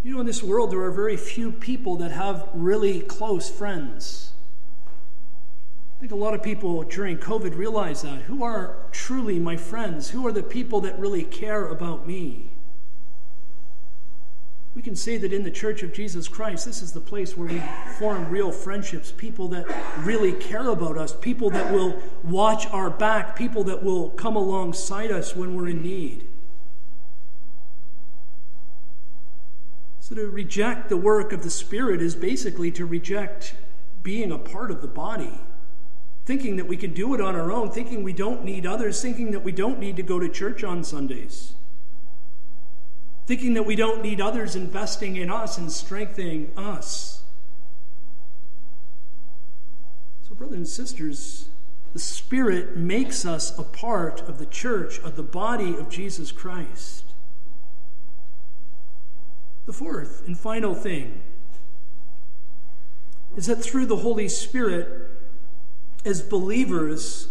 You 0.02 0.14
know, 0.14 0.20
in 0.20 0.26
this 0.26 0.42
world, 0.42 0.72
there 0.72 0.80
are 0.80 0.90
very 0.90 1.18
few 1.18 1.52
people 1.52 1.96
that 1.96 2.12
have 2.12 2.48
really 2.54 3.00
close 3.00 3.50
friends. 3.50 4.32
I 4.88 6.00
think 6.00 6.12
a 6.12 6.16
lot 6.16 6.32
of 6.32 6.42
people 6.42 6.82
during 6.84 7.18
COVID 7.18 7.58
realize 7.58 8.00
that. 8.00 8.22
Who 8.22 8.42
are 8.42 8.78
truly 8.90 9.38
my 9.38 9.58
friends? 9.58 10.08
Who 10.08 10.26
are 10.26 10.32
the 10.32 10.42
people 10.42 10.80
that 10.80 10.98
really 10.98 11.24
care 11.24 11.66
about 11.66 12.06
me? 12.06 12.52
We 14.76 14.82
can 14.82 14.94
say 14.94 15.16
that 15.16 15.32
in 15.32 15.42
the 15.42 15.50
Church 15.50 15.82
of 15.82 15.94
Jesus 15.94 16.28
Christ, 16.28 16.66
this 16.66 16.82
is 16.82 16.92
the 16.92 17.00
place 17.00 17.34
where 17.34 17.48
we 17.48 17.62
form 17.98 18.28
real 18.28 18.52
friendships, 18.52 19.10
people 19.10 19.48
that 19.48 19.64
really 20.00 20.34
care 20.34 20.68
about 20.68 20.98
us, 20.98 21.16
people 21.16 21.48
that 21.48 21.72
will 21.72 21.98
watch 22.22 22.66
our 22.66 22.90
back, 22.90 23.36
people 23.36 23.64
that 23.64 23.82
will 23.82 24.10
come 24.10 24.36
alongside 24.36 25.10
us 25.10 25.34
when 25.34 25.56
we're 25.56 25.68
in 25.68 25.82
need. 25.82 26.28
So 29.98 30.14
to 30.14 30.26
reject 30.26 30.90
the 30.90 30.98
work 30.98 31.32
of 31.32 31.42
the 31.42 31.50
Spirit 31.50 32.02
is 32.02 32.14
basically 32.14 32.70
to 32.72 32.84
reject 32.84 33.54
being 34.02 34.30
a 34.30 34.38
part 34.38 34.70
of 34.70 34.82
the 34.82 34.88
body. 34.88 35.40
Thinking 36.26 36.56
that 36.56 36.66
we 36.66 36.76
can 36.76 36.92
do 36.92 37.14
it 37.14 37.20
on 37.22 37.34
our 37.34 37.50
own, 37.50 37.70
thinking 37.70 38.02
we 38.02 38.12
don't 38.12 38.44
need 38.44 38.66
others, 38.66 39.00
thinking 39.00 39.30
that 39.30 39.42
we 39.42 39.52
don't 39.52 39.78
need 39.78 39.96
to 39.96 40.02
go 40.02 40.20
to 40.20 40.28
church 40.28 40.62
on 40.62 40.84
Sundays 40.84 41.55
thinking 43.26 43.54
that 43.54 43.64
we 43.64 43.76
don't 43.76 44.02
need 44.02 44.20
others 44.20 44.54
investing 44.54 45.16
in 45.16 45.30
us 45.30 45.58
and 45.58 45.70
strengthening 45.70 46.52
us. 46.56 47.22
So, 50.28 50.34
brothers 50.34 50.56
and 50.56 50.68
sisters, 50.68 51.48
the 51.92 51.98
Spirit 51.98 52.76
makes 52.76 53.24
us 53.24 53.56
a 53.58 53.62
part 53.62 54.20
of 54.22 54.38
the 54.38 54.46
church, 54.46 54.98
of 55.00 55.16
the 55.16 55.22
body 55.22 55.76
of 55.76 55.88
Jesus 55.88 56.30
Christ. 56.30 57.04
The 59.66 59.72
fourth 59.72 60.22
and 60.26 60.38
final 60.38 60.74
thing 60.74 61.22
is 63.36 63.46
that 63.46 63.56
through 63.56 63.86
the 63.86 63.96
Holy 63.96 64.28
Spirit, 64.28 65.10
as 66.04 66.22
believers, 66.22 67.28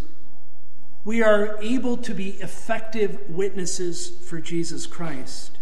we 1.06 1.22
are 1.22 1.58
able 1.62 1.96
to 1.98 2.14
be 2.14 2.32
effective 2.42 3.30
witnesses 3.30 4.10
for 4.10 4.42
Jesus 4.42 4.86
Christ. 4.86 5.55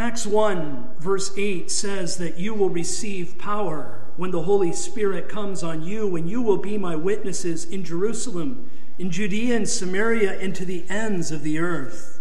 Acts 0.00 0.24
1, 0.24 0.90
verse 1.00 1.36
8 1.36 1.70
says 1.70 2.18
that 2.18 2.38
you 2.38 2.54
will 2.54 2.70
receive 2.70 3.36
power 3.36 4.00
when 4.16 4.30
the 4.30 4.42
Holy 4.42 4.72
Spirit 4.72 5.28
comes 5.28 5.64
on 5.64 5.82
you, 5.82 6.14
and 6.14 6.30
you 6.30 6.40
will 6.40 6.56
be 6.56 6.78
my 6.78 6.94
witnesses 6.94 7.64
in 7.64 7.82
Jerusalem, 7.82 8.70
in 8.96 9.10
Judea 9.10 9.56
and 9.56 9.68
Samaria, 9.68 10.38
and 10.38 10.54
to 10.54 10.64
the 10.64 10.84
ends 10.88 11.32
of 11.32 11.42
the 11.42 11.58
earth. 11.58 12.20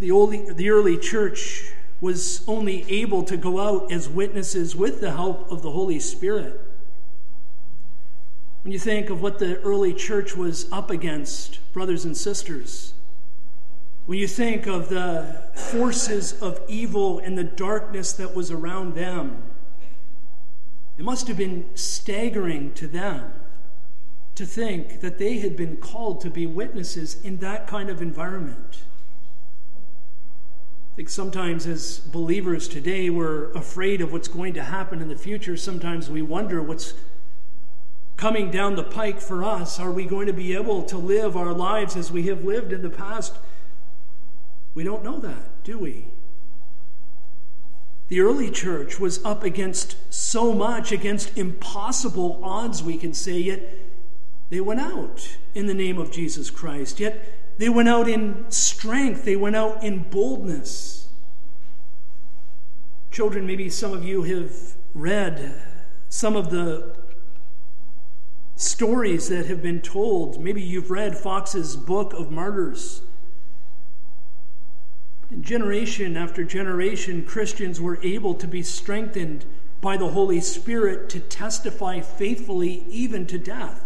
The, 0.00 0.10
old, 0.10 0.56
the 0.56 0.70
early 0.70 0.98
church 0.98 1.70
was 2.00 2.42
only 2.48 2.84
able 2.88 3.22
to 3.22 3.36
go 3.36 3.60
out 3.60 3.92
as 3.92 4.08
witnesses 4.08 4.74
with 4.74 5.00
the 5.00 5.12
help 5.12 5.50
of 5.52 5.62
the 5.62 5.70
Holy 5.70 6.00
Spirit. 6.00 6.60
When 8.62 8.72
you 8.72 8.80
think 8.80 9.08
of 9.08 9.22
what 9.22 9.38
the 9.38 9.60
early 9.60 9.94
church 9.94 10.36
was 10.36 10.70
up 10.72 10.90
against, 10.90 11.60
brothers 11.72 12.04
and 12.04 12.16
sisters, 12.16 12.93
when 14.06 14.18
you 14.18 14.28
think 14.28 14.66
of 14.66 14.88
the 14.88 15.42
forces 15.54 16.40
of 16.42 16.60
evil 16.68 17.18
and 17.18 17.38
the 17.38 17.44
darkness 17.44 18.12
that 18.12 18.34
was 18.34 18.50
around 18.50 18.94
them, 18.94 19.42
it 20.98 21.04
must 21.04 21.26
have 21.28 21.36
been 21.36 21.64
staggering 21.74 22.72
to 22.74 22.86
them 22.86 23.32
to 24.34 24.44
think 24.44 25.00
that 25.00 25.18
they 25.18 25.38
had 25.38 25.56
been 25.56 25.76
called 25.76 26.20
to 26.20 26.30
be 26.30 26.44
witnesses 26.46 27.20
in 27.22 27.38
that 27.38 27.66
kind 27.66 27.88
of 27.88 28.02
environment. 28.02 28.82
I 30.92 30.96
think 30.96 31.08
sometimes, 31.08 31.66
as 31.66 31.98
believers 31.98 32.68
today, 32.68 33.10
we're 33.10 33.50
afraid 33.52 34.00
of 34.00 34.12
what's 34.12 34.28
going 34.28 34.54
to 34.54 34.62
happen 34.62 35.00
in 35.00 35.08
the 35.08 35.16
future. 35.16 35.56
Sometimes 35.56 36.08
we 36.08 36.22
wonder 36.22 36.62
what's 36.62 36.94
coming 38.16 38.50
down 38.50 38.76
the 38.76 38.84
pike 38.84 39.20
for 39.20 39.42
us. 39.42 39.80
Are 39.80 39.90
we 39.90 40.04
going 40.04 40.26
to 40.26 40.32
be 40.32 40.54
able 40.54 40.82
to 40.84 40.98
live 40.98 41.36
our 41.36 41.52
lives 41.52 41.96
as 41.96 42.12
we 42.12 42.24
have 42.24 42.44
lived 42.44 42.72
in 42.72 42.82
the 42.82 42.90
past? 42.90 43.38
We 44.74 44.82
don't 44.84 45.04
know 45.04 45.20
that, 45.20 45.62
do 45.62 45.78
we? 45.78 46.08
The 48.08 48.20
early 48.20 48.50
church 48.50 49.00
was 49.00 49.24
up 49.24 49.42
against 49.44 49.96
so 50.12 50.52
much, 50.52 50.92
against 50.92 51.38
impossible 51.38 52.40
odds, 52.42 52.82
we 52.82 52.96
can 52.96 53.14
say, 53.14 53.38
yet 53.38 53.78
they 54.50 54.60
went 54.60 54.80
out 54.80 55.36
in 55.54 55.66
the 55.66 55.74
name 55.74 55.98
of 55.98 56.10
Jesus 56.12 56.50
Christ. 56.50 57.00
Yet 57.00 57.58
they 57.58 57.68
went 57.68 57.88
out 57.88 58.08
in 58.08 58.44
strength, 58.50 59.24
they 59.24 59.36
went 59.36 59.56
out 59.56 59.82
in 59.82 60.02
boldness. 60.10 61.08
Children, 63.10 63.46
maybe 63.46 63.70
some 63.70 63.92
of 63.92 64.04
you 64.04 64.24
have 64.24 64.74
read 64.92 65.62
some 66.08 66.36
of 66.36 66.50
the 66.50 66.96
stories 68.56 69.28
that 69.28 69.46
have 69.46 69.62
been 69.62 69.80
told. 69.80 70.42
Maybe 70.42 70.60
you've 70.60 70.90
read 70.90 71.16
Foxe's 71.16 71.76
Book 71.76 72.12
of 72.12 72.30
Martyrs. 72.30 73.02
Generation 75.40 76.16
after 76.16 76.44
generation, 76.44 77.24
Christians 77.24 77.80
were 77.80 77.98
able 78.02 78.34
to 78.34 78.46
be 78.46 78.62
strengthened 78.62 79.44
by 79.80 79.96
the 79.96 80.10
Holy 80.10 80.40
Spirit 80.40 81.08
to 81.10 81.20
testify 81.20 82.00
faithfully 82.00 82.84
even 82.88 83.26
to 83.26 83.38
death. 83.38 83.84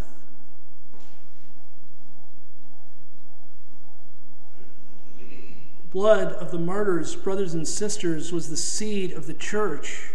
blood 5.90 6.32
of 6.34 6.50
the 6.50 6.58
martyrs, 6.58 7.16
brothers 7.16 7.54
and 7.54 7.66
sisters, 7.66 8.32
was 8.32 8.50
the 8.50 8.56
seed 8.56 9.12
of 9.12 9.26
the 9.26 9.34
church. 9.34 10.10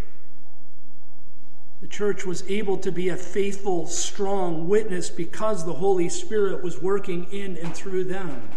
The 1.82 1.88
church 1.88 2.26
was 2.26 2.50
able 2.50 2.78
to 2.78 2.92
be 2.92 3.10
a 3.10 3.18
faithful, 3.18 3.88
strong 3.88 4.70
witness 4.70 5.10
because 5.10 5.66
the 5.66 5.74
Holy 5.74 6.10
Spirit 6.10 6.64
was 6.64 6.82
working 6.82 7.26
in 7.34 7.58
and 7.58 7.76
through 7.76 8.06
them. 8.06 8.48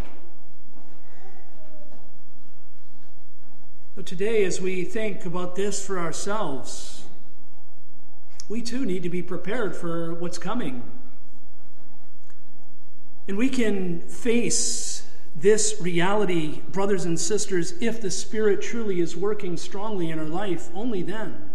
But 3.97 4.05
today, 4.05 4.45
as 4.45 4.61
we 4.61 4.85
think 4.85 5.25
about 5.25 5.57
this 5.57 5.85
for 5.85 5.99
ourselves, 5.99 7.07
we 8.47 8.61
too 8.61 8.85
need 8.85 9.03
to 9.05 9.09
be 9.09 9.23
prepared 9.23 9.75
for 9.75 10.13
what's 10.13 10.37
coming. 10.37 10.83
And 13.27 13.39
we 13.39 13.49
can 13.49 14.03
face 14.03 15.09
this 15.35 15.79
reality, 15.81 16.61
brothers 16.71 17.07
and 17.07 17.19
sisters, 17.19 17.73
if 17.81 18.03
the 18.03 18.11
Spirit 18.11 18.61
truly 18.61 19.01
is 19.01 19.17
working 19.17 19.57
strongly 19.57 20.11
in 20.11 20.19
our 20.19 20.27
life, 20.27 20.69
only 20.75 21.03
then. 21.03 21.51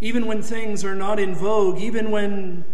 Even 0.00 0.26
when 0.26 0.42
things 0.42 0.84
are 0.84 0.96
not 0.96 1.20
in 1.20 1.32
vogue, 1.32 1.78
even 1.78 2.10
when 2.10 2.64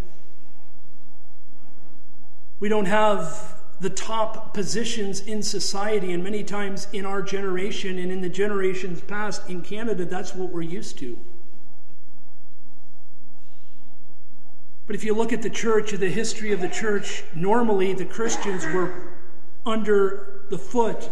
we 2.59 2.71
don't 2.71 2.87
have 2.87 3.62
the 3.83 3.90
top 3.90 4.55
positions 4.55 5.21
in 5.21 5.42
society, 5.42 6.12
and 6.12 6.23
many 6.23 6.45
times 6.45 6.87
in 6.92 7.05
our 7.05 7.21
generation 7.21 7.99
and 7.99 8.12
in 8.12 8.21
the 8.21 8.29
generations 8.29 9.01
past 9.01 9.51
in 9.51 9.61
Canada, 9.61 10.05
that's 10.05 10.35
what 10.37 10.51
we're 10.51 10.62
used 10.62 10.99
to. 11.01 11.18
But 14.87 14.95
if 14.95 15.03
you 15.03 15.14
look 15.14 15.33
at 15.33 15.42
the 15.42 15.51
church, 15.51 15.90
the 15.90 16.09
history 16.09 16.53
of 16.53 16.61
the 16.61 16.68
church, 16.68 17.25
normally 17.35 17.92
the 17.92 18.05
Christians 18.05 18.64
were 18.66 19.14
under 19.66 20.45
the 20.49 20.59
foot 20.59 21.11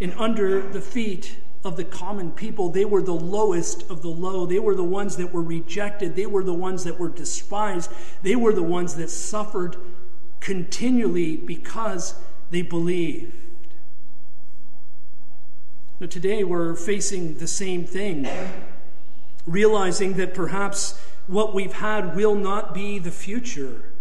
and 0.00 0.14
under 0.14 0.62
the 0.62 0.80
feet 0.80 1.36
of 1.64 1.76
the 1.76 1.84
common 1.84 2.32
people. 2.32 2.70
They 2.70 2.86
were 2.86 3.02
the 3.02 3.12
lowest 3.12 3.88
of 3.90 4.02
the 4.02 4.08
low. 4.08 4.46
They 4.46 4.58
were 4.58 4.74
the 4.74 4.82
ones 4.82 5.16
that 5.16 5.32
were 5.32 5.42
rejected. 5.42 6.16
They 6.16 6.26
were 6.26 6.42
the 6.42 6.54
ones 6.54 6.84
that 6.84 6.98
were 6.98 7.08
despised. 7.08 7.90
They 8.22 8.36
were 8.36 8.52
the 8.52 8.62
ones 8.62 8.94
that 8.96 9.10
suffered 9.10 9.76
continually 10.42 11.36
because 11.36 12.16
they 12.50 12.62
believed. 12.62 13.32
Now, 16.00 16.08
today 16.08 16.42
we're 16.42 16.74
facing 16.74 17.38
the 17.38 17.46
same 17.46 17.86
thing, 17.86 18.28
realizing 19.46 20.14
that 20.14 20.34
perhaps 20.34 21.00
what 21.28 21.54
we've 21.54 21.74
had 21.74 22.16
will 22.16 22.34
not 22.34 22.74
be 22.74 22.98
the 22.98 23.12
future. 23.12 23.92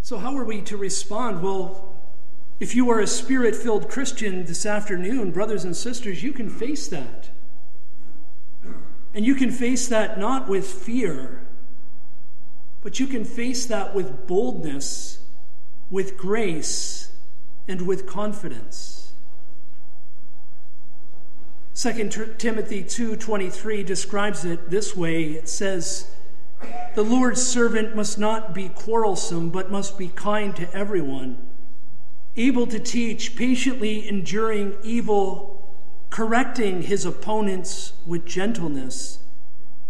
So, 0.00 0.16
how 0.16 0.34
are 0.38 0.44
we 0.44 0.62
to 0.62 0.78
respond? 0.78 1.42
Well, 1.42 1.94
if 2.58 2.74
you 2.74 2.88
are 2.90 3.00
a 3.00 3.06
spirit 3.06 3.54
filled 3.54 3.90
Christian 3.90 4.46
this 4.46 4.64
afternoon, 4.64 5.30
brothers 5.30 5.64
and 5.64 5.76
sisters, 5.76 6.22
you 6.22 6.32
can 6.32 6.48
face 6.48 6.88
that. 6.88 7.28
And 9.12 9.26
you 9.26 9.34
can 9.34 9.50
face 9.50 9.88
that 9.88 10.18
not 10.18 10.48
with 10.48 10.66
fear, 10.66 11.45
but 12.86 13.00
you 13.00 13.08
can 13.08 13.24
face 13.24 13.66
that 13.66 13.96
with 13.96 14.28
boldness, 14.28 15.18
with 15.90 16.16
grace, 16.16 17.10
and 17.66 17.84
with 17.84 18.06
confidence. 18.06 19.10
2 21.74 22.38
Timothy 22.38 22.84
2:23 22.84 23.82
describes 23.82 24.44
it 24.44 24.70
this 24.70 24.96
way. 24.96 25.32
It 25.32 25.48
says, 25.48 26.12
"The 26.94 27.02
Lord's 27.02 27.42
servant 27.42 27.96
must 27.96 28.20
not 28.20 28.54
be 28.54 28.68
quarrelsome, 28.68 29.50
but 29.50 29.68
must 29.68 29.98
be 29.98 30.06
kind 30.06 30.54
to 30.54 30.72
everyone, 30.72 31.38
able 32.36 32.68
to 32.68 32.78
teach, 32.78 33.34
patiently 33.34 34.08
enduring 34.08 34.76
evil, 34.84 35.74
correcting 36.10 36.82
his 36.82 37.04
opponents 37.04 37.94
with 38.06 38.24
gentleness, 38.24 39.18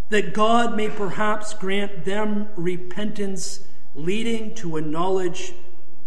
that 0.09 0.33
God 0.33 0.77
may 0.77 0.89
perhaps 0.89 1.55
grant 1.55 2.05
them 2.05 2.49
repentance 2.57 3.67
leading 3.95 4.55
to 4.57 4.77
a 4.77 4.81
knowledge 4.81 5.53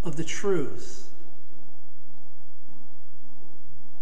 of 0.03 0.15
the 0.15 0.23
truth." 0.23 1.09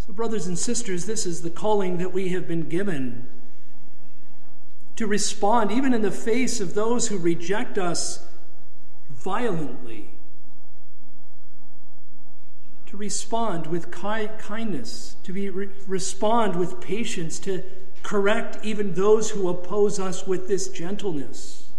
So, 0.06 0.14
brothers 0.14 0.48
and 0.48 0.58
sisters, 0.58 1.06
this 1.06 1.26
is 1.26 1.42
the 1.42 1.50
calling 1.50 1.98
that 1.98 2.14
we 2.14 2.30
have 2.30 2.48
been 2.48 2.70
given 2.70 3.28
to 4.96 5.06
respond, 5.06 5.72
even 5.72 5.94
in 5.94 6.02
the 6.02 6.12
face 6.12 6.60
of 6.60 6.74
those 6.74 7.10
who 7.10 7.18
reject 7.18 7.78
us 7.78 8.26
violently, 9.10 10.10
to 12.88 12.98
respond 12.98 13.68
with 13.68 13.92
ki- 13.92 14.30
kindness, 14.40 15.18
to 15.24 15.34
be 15.34 15.50
re- 15.50 15.70
respond 15.86 16.56
with 16.56 16.82
patience, 16.82 17.38
to 17.40 17.64
correct 18.04 18.58
even 18.64 18.94
those 18.94 19.32
who 19.32 19.50
oppose 19.50 20.00
us 20.00 20.26
with 20.26 20.48
this 20.48 20.70
gentleness. 20.70 21.70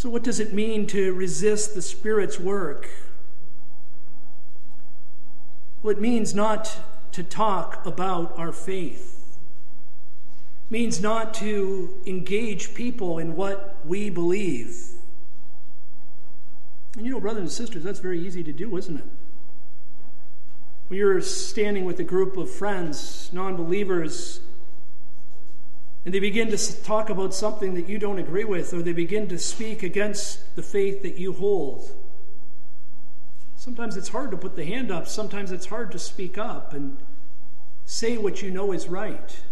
So, 0.00 0.08
what 0.08 0.22
does 0.22 0.40
it 0.40 0.54
mean 0.54 0.86
to 0.88 1.12
resist 1.12 1.74
the 1.74 1.82
Spirit's 1.82 2.40
work? 2.40 2.88
Well, 5.82 5.94
it 5.94 6.00
means 6.00 6.34
not 6.34 6.78
to 7.12 7.22
talk 7.22 7.84
about 7.84 8.38
our 8.38 8.52
faith. 8.52 9.36
It 10.66 10.72
means 10.72 11.02
not 11.02 11.34
to 11.34 11.94
engage 12.06 12.72
people 12.74 13.18
in 13.18 13.36
what 13.36 13.76
we 13.84 14.08
believe. 14.08 14.90
And 16.96 17.04
you 17.04 17.12
know, 17.12 17.20
brothers 17.20 17.42
and 17.42 17.50
sisters, 17.50 17.82
that's 17.82 17.98
very 18.00 18.24
easy 18.26 18.42
to 18.42 18.52
do, 18.52 18.76
isn't 18.76 18.96
it? 18.96 19.06
You're 20.90 21.20
standing 21.20 21.84
with 21.84 22.00
a 22.00 22.04
group 22.04 22.36
of 22.36 22.50
friends, 22.50 23.30
non 23.32 23.54
believers, 23.54 24.40
and 26.04 26.12
they 26.12 26.18
begin 26.18 26.50
to 26.50 26.82
talk 26.82 27.10
about 27.10 27.32
something 27.32 27.74
that 27.74 27.88
you 27.88 27.98
don't 27.98 28.18
agree 28.18 28.44
with, 28.44 28.74
or 28.74 28.82
they 28.82 28.92
begin 28.92 29.28
to 29.28 29.38
speak 29.38 29.84
against 29.84 30.56
the 30.56 30.62
faith 30.62 31.02
that 31.02 31.16
you 31.16 31.32
hold. 31.32 31.92
Sometimes 33.54 33.96
it's 33.96 34.08
hard 34.08 34.32
to 34.32 34.36
put 34.36 34.56
the 34.56 34.64
hand 34.64 34.90
up. 34.90 35.06
Sometimes 35.06 35.52
it's 35.52 35.66
hard 35.66 35.92
to 35.92 35.98
speak 35.98 36.36
up 36.36 36.72
and 36.72 36.96
say 37.84 38.16
what 38.16 38.42
you 38.42 38.50
know 38.50 38.72
is 38.72 38.88
right. 38.88 39.42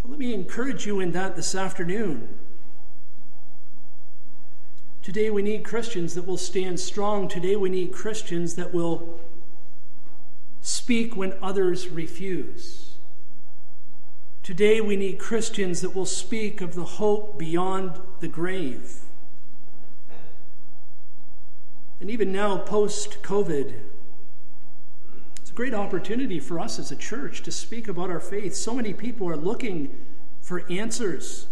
But 0.00 0.10
let 0.10 0.18
me 0.18 0.32
encourage 0.32 0.86
you 0.86 1.00
in 1.00 1.12
that 1.12 1.36
this 1.36 1.54
afternoon. 1.54 2.38
Today 5.02 5.30
we 5.30 5.40
need 5.40 5.64
Christians 5.64 6.14
that 6.14 6.26
will 6.26 6.36
stand 6.36 6.78
strong. 6.78 7.26
Today 7.26 7.56
we 7.56 7.70
need 7.70 7.92
Christians 7.92 8.54
that 8.56 8.74
will 8.74 9.18
speak 10.60 11.16
when 11.16 11.32
others 11.42 11.88
refuse. 11.88 12.96
Today 14.42 14.80
we 14.80 14.96
need 14.96 15.18
Christians 15.18 15.80
that 15.80 15.94
will 15.94 16.06
speak 16.06 16.60
of 16.60 16.74
the 16.74 16.84
hope 16.84 17.38
beyond 17.38 17.98
the 18.20 18.28
grave. 18.28 19.00
And 22.00 22.10
even 22.10 22.32
now, 22.32 22.58
post 22.58 23.22
COVID, 23.22 23.74
it's 25.40 25.50
a 25.50 25.54
great 25.54 25.74
opportunity 25.74 26.40
for 26.40 26.58
us 26.58 26.78
as 26.78 26.90
a 26.90 26.96
church 26.96 27.42
to 27.42 27.52
speak 27.52 27.88
about 27.88 28.10
our 28.10 28.20
faith. 28.20 28.54
So 28.54 28.74
many 28.74 28.94
people 28.94 29.28
are 29.28 29.36
looking 29.36 29.94
for 30.40 30.66
answers. 30.70 31.46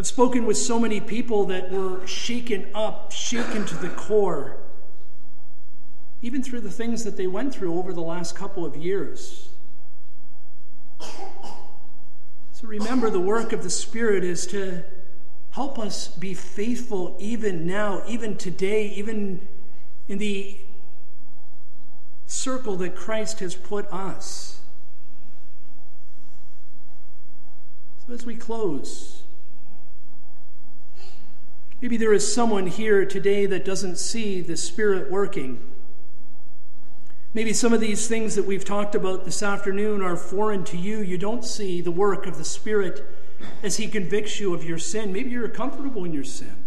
I've 0.00 0.06
spoken 0.06 0.46
with 0.46 0.56
so 0.56 0.80
many 0.80 0.98
people 0.98 1.44
that 1.44 1.70
were 1.70 2.06
shaken 2.06 2.68
up, 2.74 3.12
shaken 3.12 3.66
to 3.66 3.74
the 3.74 3.90
core, 3.90 4.56
even 6.22 6.42
through 6.42 6.62
the 6.62 6.70
things 6.70 7.04
that 7.04 7.18
they 7.18 7.26
went 7.26 7.54
through 7.54 7.78
over 7.78 7.92
the 7.92 8.00
last 8.00 8.34
couple 8.34 8.64
of 8.64 8.74
years. 8.74 9.50
So 11.00 12.62
remember, 12.62 13.10
the 13.10 13.20
work 13.20 13.52
of 13.52 13.62
the 13.62 13.68
Spirit 13.68 14.24
is 14.24 14.46
to 14.46 14.84
help 15.50 15.78
us 15.78 16.08
be 16.08 16.32
faithful 16.32 17.14
even 17.18 17.66
now, 17.66 18.02
even 18.08 18.38
today, 18.38 18.86
even 18.86 19.46
in 20.08 20.16
the 20.16 20.56
circle 22.24 22.76
that 22.76 22.96
Christ 22.96 23.40
has 23.40 23.54
put 23.54 23.84
us. 23.92 24.62
So 28.06 28.14
as 28.14 28.24
we 28.24 28.34
close, 28.34 29.19
Maybe 31.80 31.96
there 31.96 32.12
is 32.12 32.32
someone 32.32 32.66
here 32.66 33.06
today 33.06 33.46
that 33.46 33.64
doesn't 33.64 33.96
see 33.96 34.42
the 34.42 34.56
Spirit 34.56 35.10
working. 35.10 35.60
Maybe 37.32 37.52
some 37.52 37.72
of 37.72 37.80
these 37.80 38.06
things 38.06 38.34
that 38.34 38.44
we've 38.44 38.64
talked 38.64 38.94
about 38.94 39.24
this 39.24 39.42
afternoon 39.42 40.02
are 40.02 40.16
foreign 40.16 40.64
to 40.64 40.76
you. 40.76 40.98
You 40.98 41.16
don't 41.16 41.44
see 41.44 41.80
the 41.80 41.90
work 41.90 42.26
of 42.26 42.36
the 42.36 42.44
Spirit 42.44 43.02
as 43.62 43.78
He 43.78 43.88
convicts 43.88 44.40
you 44.40 44.52
of 44.52 44.64
your 44.64 44.78
sin. 44.78 45.12
Maybe 45.12 45.30
you're 45.30 45.48
comfortable 45.48 46.04
in 46.04 46.12
your 46.12 46.24
sin. 46.24 46.64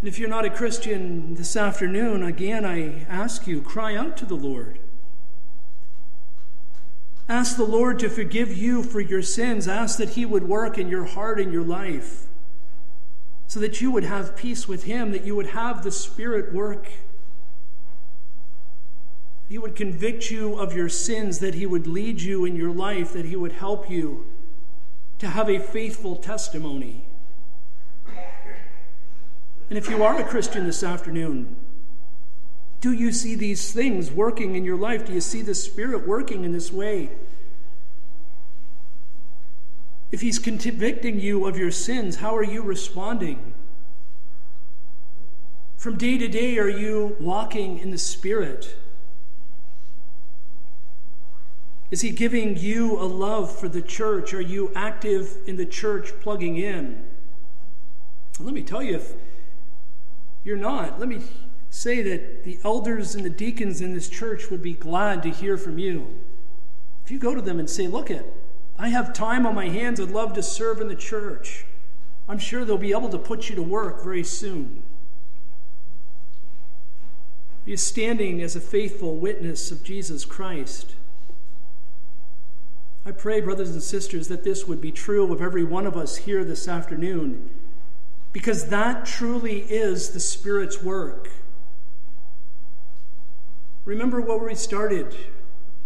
And 0.00 0.08
if 0.08 0.18
you're 0.18 0.28
not 0.28 0.44
a 0.44 0.50
Christian 0.50 1.34
this 1.34 1.56
afternoon, 1.56 2.22
again, 2.22 2.64
I 2.64 3.04
ask 3.08 3.46
you, 3.46 3.60
cry 3.60 3.96
out 3.96 4.16
to 4.18 4.26
the 4.26 4.36
Lord. 4.36 4.78
Ask 7.30 7.56
the 7.56 7.62
Lord 7.64 8.00
to 8.00 8.08
forgive 8.08 8.58
you 8.58 8.82
for 8.82 9.00
your 9.00 9.22
sins. 9.22 9.68
Ask 9.68 9.98
that 9.98 10.10
He 10.10 10.26
would 10.26 10.48
work 10.48 10.76
in 10.78 10.88
your 10.88 11.04
heart 11.04 11.38
and 11.38 11.52
your 11.52 11.62
life 11.62 12.26
so 13.46 13.60
that 13.60 13.80
you 13.80 13.92
would 13.92 14.02
have 14.02 14.36
peace 14.36 14.66
with 14.66 14.82
Him, 14.82 15.12
that 15.12 15.22
you 15.22 15.36
would 15.36 15.50
have 15.50 15.84
the 15.84 15.92
Spirit 15.92 16.52
work. 16.52 16.88
He 19.48 19.58
would 19.58 19.76
convict 19.76 20.32
you 20.32 20.56
of 20.56 20.74
your 20.74 20.88
sins, 20.88 21.38
that 21.38 21.54
He 21.54 21.66
would 21.66 21.86
lead 21.86 22.20
you 22.20 22.44
in 22.44 22.56
your 22.56 22.72
life, 22.72 23.12
that 23.12 23.26
He 23.26 23.36
would 23.36 23.52
help 23.52 23.88
you 23.88 24.26
to 25.20 25.28
have 25.28 25.48
a 25.48 25.60
faithful 25.60 26.16
testimony. 26.16 27.04
And 29.68 29.78
if 29.78 29.88
you 29.88 30.02
are 30.02 30.20
a 30.20 30.24
Christian 30.24 30.66
this 30.66 30.82
afternoon, 30.82 31.54
do 32.80 32.92
you 32.92 33.12
see 33.12 33.34
these 33.34 33.72
things 33.72 34.10
working 34.10 34.56
in 34.56 34.64
your 34.64 34.76
life? 34.76 35.06
Do 35.06 35.12
you 35.12 35.20
see 35.20 35.42
the 35.42 35.54
Spirit 35.54 36.06
working 36.06 36.44
in 36.44 36.52
this 36.52 36.72
way? 36.72 37.10
If 40.10 40.22
He's 40.22 40.38
convicting 40.38 41.20
you 41.20 41.46
of 41.46 41.58
your 41.58 41.70
sins, 41.70 42.16
how 42.16 42.34
are 42.34 42.44
you 42.44 42.62
responding? 42.62 43.52
From 45.76 45.96
day 45.96 46.18
to 46.18 46.28
day, 46.28 46.58
are 46.58 46.68
you 46.68 47.16
walking 47.20 47.78
in 47.78 47.90
the 47.90 47.98
Spirit? 47.98 48.74
Is 51.90 52.00
He 52.00 52.10
giving 52.10 52.56
you 52.56 52.98
a 52.98 53.04
love 53.04 53.54
for 53.54 53.68
the 53.68 53.82
church? 53.82 54.32
Are 54.32 54.40
you 54.40 54.72
active 54.74 55.36
in 55.46 55.56
the 55.56 55.66
church 55.66 56.12
plugging 56.20 56.56
in? 56.56 57.04
Let 58.38 58.54
me 58.54 58.62
tell 58.62 58.82
you, 58.82 58.96
if 58.96 59.12
you're 60.44 60.56
not, 60.56 60.98
let 60.98 61.08
me 61.08 61.20
say 61.70 62.02
that 62.02 62.44
the 62.44 62.58
elders 62.64 63.14
and 63.14 63.24
the 63.24 63.30
deacons 63.30 63.80
in 63.80 63.94
this 63.94 64.08
church 64.08 64.50
would 64.50 64.62
be 64.62 64.74
glad 64.74 65.22
to 65.22 65.30
hear 65.30 65.56
from 65.56 65.78
you. 65.78 66.18
If 67.04 67.10
you 67.10 67.18
go 67.18 67.34
to 67.34 67.40
them 67.40 67.58
and 67.58 67.70
say, 67.70 67.86
Look, 67.86 68.10
it, 68.10 68.26
I 68.78 68.88
have 68.88 69.12
time 69.12 69.46
on 69.46 69.54
my 69.54 69.68
hands, 69.68 70.00
I'd 70.00 70.10
love 70.10 70.34
to 70.34 70.42
serve 70.42 70.80
in 70.80 70.88
the 70.88 70.94
church, 70.94 71.64
I'm 72.28 72.38
sure 72.38 72.64
they'll 72.64 72.78
be 72.78 72.92
able 72.92 73.08
to 73.08 73.18
put 73.18 73.48
you 73.48 73.56
to 73.56 73.62
work 73.62 74.02
very 74.02 74.24
soon. 74.24 74.82
Are 77.66 77.70
you 77.70 77.76
standing 77.76 78.40
as 78.40 78.56
a 78.56 78.60
faithful 78.60 79.16
witness 79.16 79.70
of 79.70 79.82
Jesus 79.82 80.24
Christ? 80.24 80.94
I 83.04 83.12
pray, 83.12 83.40
brothers 83.40 83.70
and 83.70 83.82
sisters, 83.82 84.28
that 84.28 84.44
this 84.44 84.66
would 84.66 84.80
be 84.80 84.92
true 84.92 85.32
of 85.32 85.40
every 85.40 85.64
one 85.64 85.86
of 85.86 85.96
us 85.96 86.18
here 86.18 86.44
this 86.44 86.68
afternoon, 86.68 87.50
because 88.32 88.68
that 88.68 89.06
truly 89.06 89.60
is 89.62 90.10
the 90.10 90.20
Spirit's 90.20 90.82
work. 90.82 91.30
Remember 93.90 94.20
where 94.20 94.38
we 94.38 94.54
started. 94.54 95.16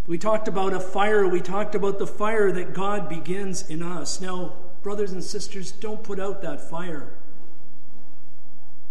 We 0.05 0.19
talked 0.19 0.47
about 0.47 0.73
a 0.73 0.79
fire. 0.79 1.27
We 1.27 1.41
talked 1.41 1.73
about 1.73 1.97
the 1.97 2.05
fire 2.05 2.51
that 2.51 2.71
God 2.71 3.09
begins 3.09 3.67
in 3.67 3.81
us. 3.81 4.21
Now, 4.21 4.53
brothers 4.83 5.11
and 5.11 5.23
sisters, 5.23 5.71
don't 5.71 6.03
put 6.03 6.19
out 6.19 6.43
that 6.43 6.61
fire. 6.61 7.13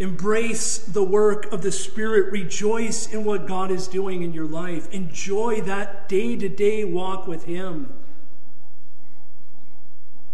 Embrace 0.01 0.79
the 0.79 1.05
work 1.05 1.53
of 1.53 1.63
the 1.63 1.71
Spirit. 1.71 2.33
Rejoice 2.33 3.07
in 3.07 3.23
what 3.23 3.47
God 3.47 3.71
is 3.71 3.87
doing 3.87 4.25
in 4.25 4.33
your 4.33 4.49
life. 4.49 4.93
Enjoy 4.93 5.61
that 5.61 6.09
day 6.09 6.35
to 6.35 6.49
day 6.49 6.83
walk 6.83 7.29
with 7.29 7.45
Him. 7.45 7.93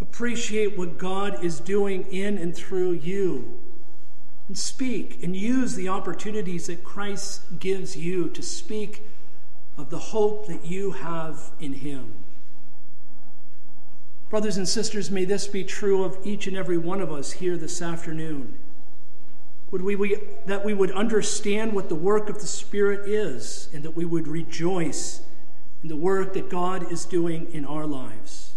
Appreciate 0.01 0.79
what 0.79 0.97
God 0.97 1.45
is 1.45 1.61
doing 1.61 2.05
in 2.11 2.39
and 2.39 2.57
through 2.57 2.93
you 2.93 3.61
and 4.51 4.59
speak 4.59 5.23
and 5.23 5.37
use 5.37 5.77
the 5.77 5.89
opportunities 5.89 6.67
that 6.67 6.83
Christ 6.83 7.61
gives 7.61 7.97
you 7.97 8.29
to 8.31 8.43
speak 8.43 9.07
of 9.79 9.91
the 9.91 9.99
hope 10.01 10.49
that 10.49 10.67
you 10.67 10.91
have 10.91 11.53
in 11.61 11.75
Him. 11.75 12.15
Brothers 14.29 14.57
and 14.57 14.69
sisters, 14.69 15.09
may 15.09 15.25
this 15.25 15.47
be 15.47 15.63
true 15.63 16.03
of 16.03 16.19
each 16.25 16.49
and 16.49 16.57
every 16.57 16.77
one 16.77 17.01
of 17.01 17.13
us 17.13 17.31
here 17.31 17.57
this 17.57 17.81
afternoon. 17.81 18.59
Would 19.71 19.83
we, 19.83 19.95
we, 19.95 20.17
that 20.47 20.65
we 20.65 20.75
would 20.75 20.91
understand 20.91 21.73
what 21.73 21.89
the 21.89 21.95
work 21.95 22.29
of 22.29 22.41
the 22.41 22.49
Spirit 22.49 23.09
is, 23.09 23.69
and 23.73 23.85
that 23.85 23.95
we 23.95 24.05
would 24.05 24.27
rejoice 24.27 25.23
in 25.81 25.89
the 25.89 25.95
work 25.95 26.33
that 26.33 26.51
God 26.51 26.91
is 26.91 27.05
doing 27.05 27.47
in 27.53 27.65
our 27.65 27.87
lives. 27.87 28.50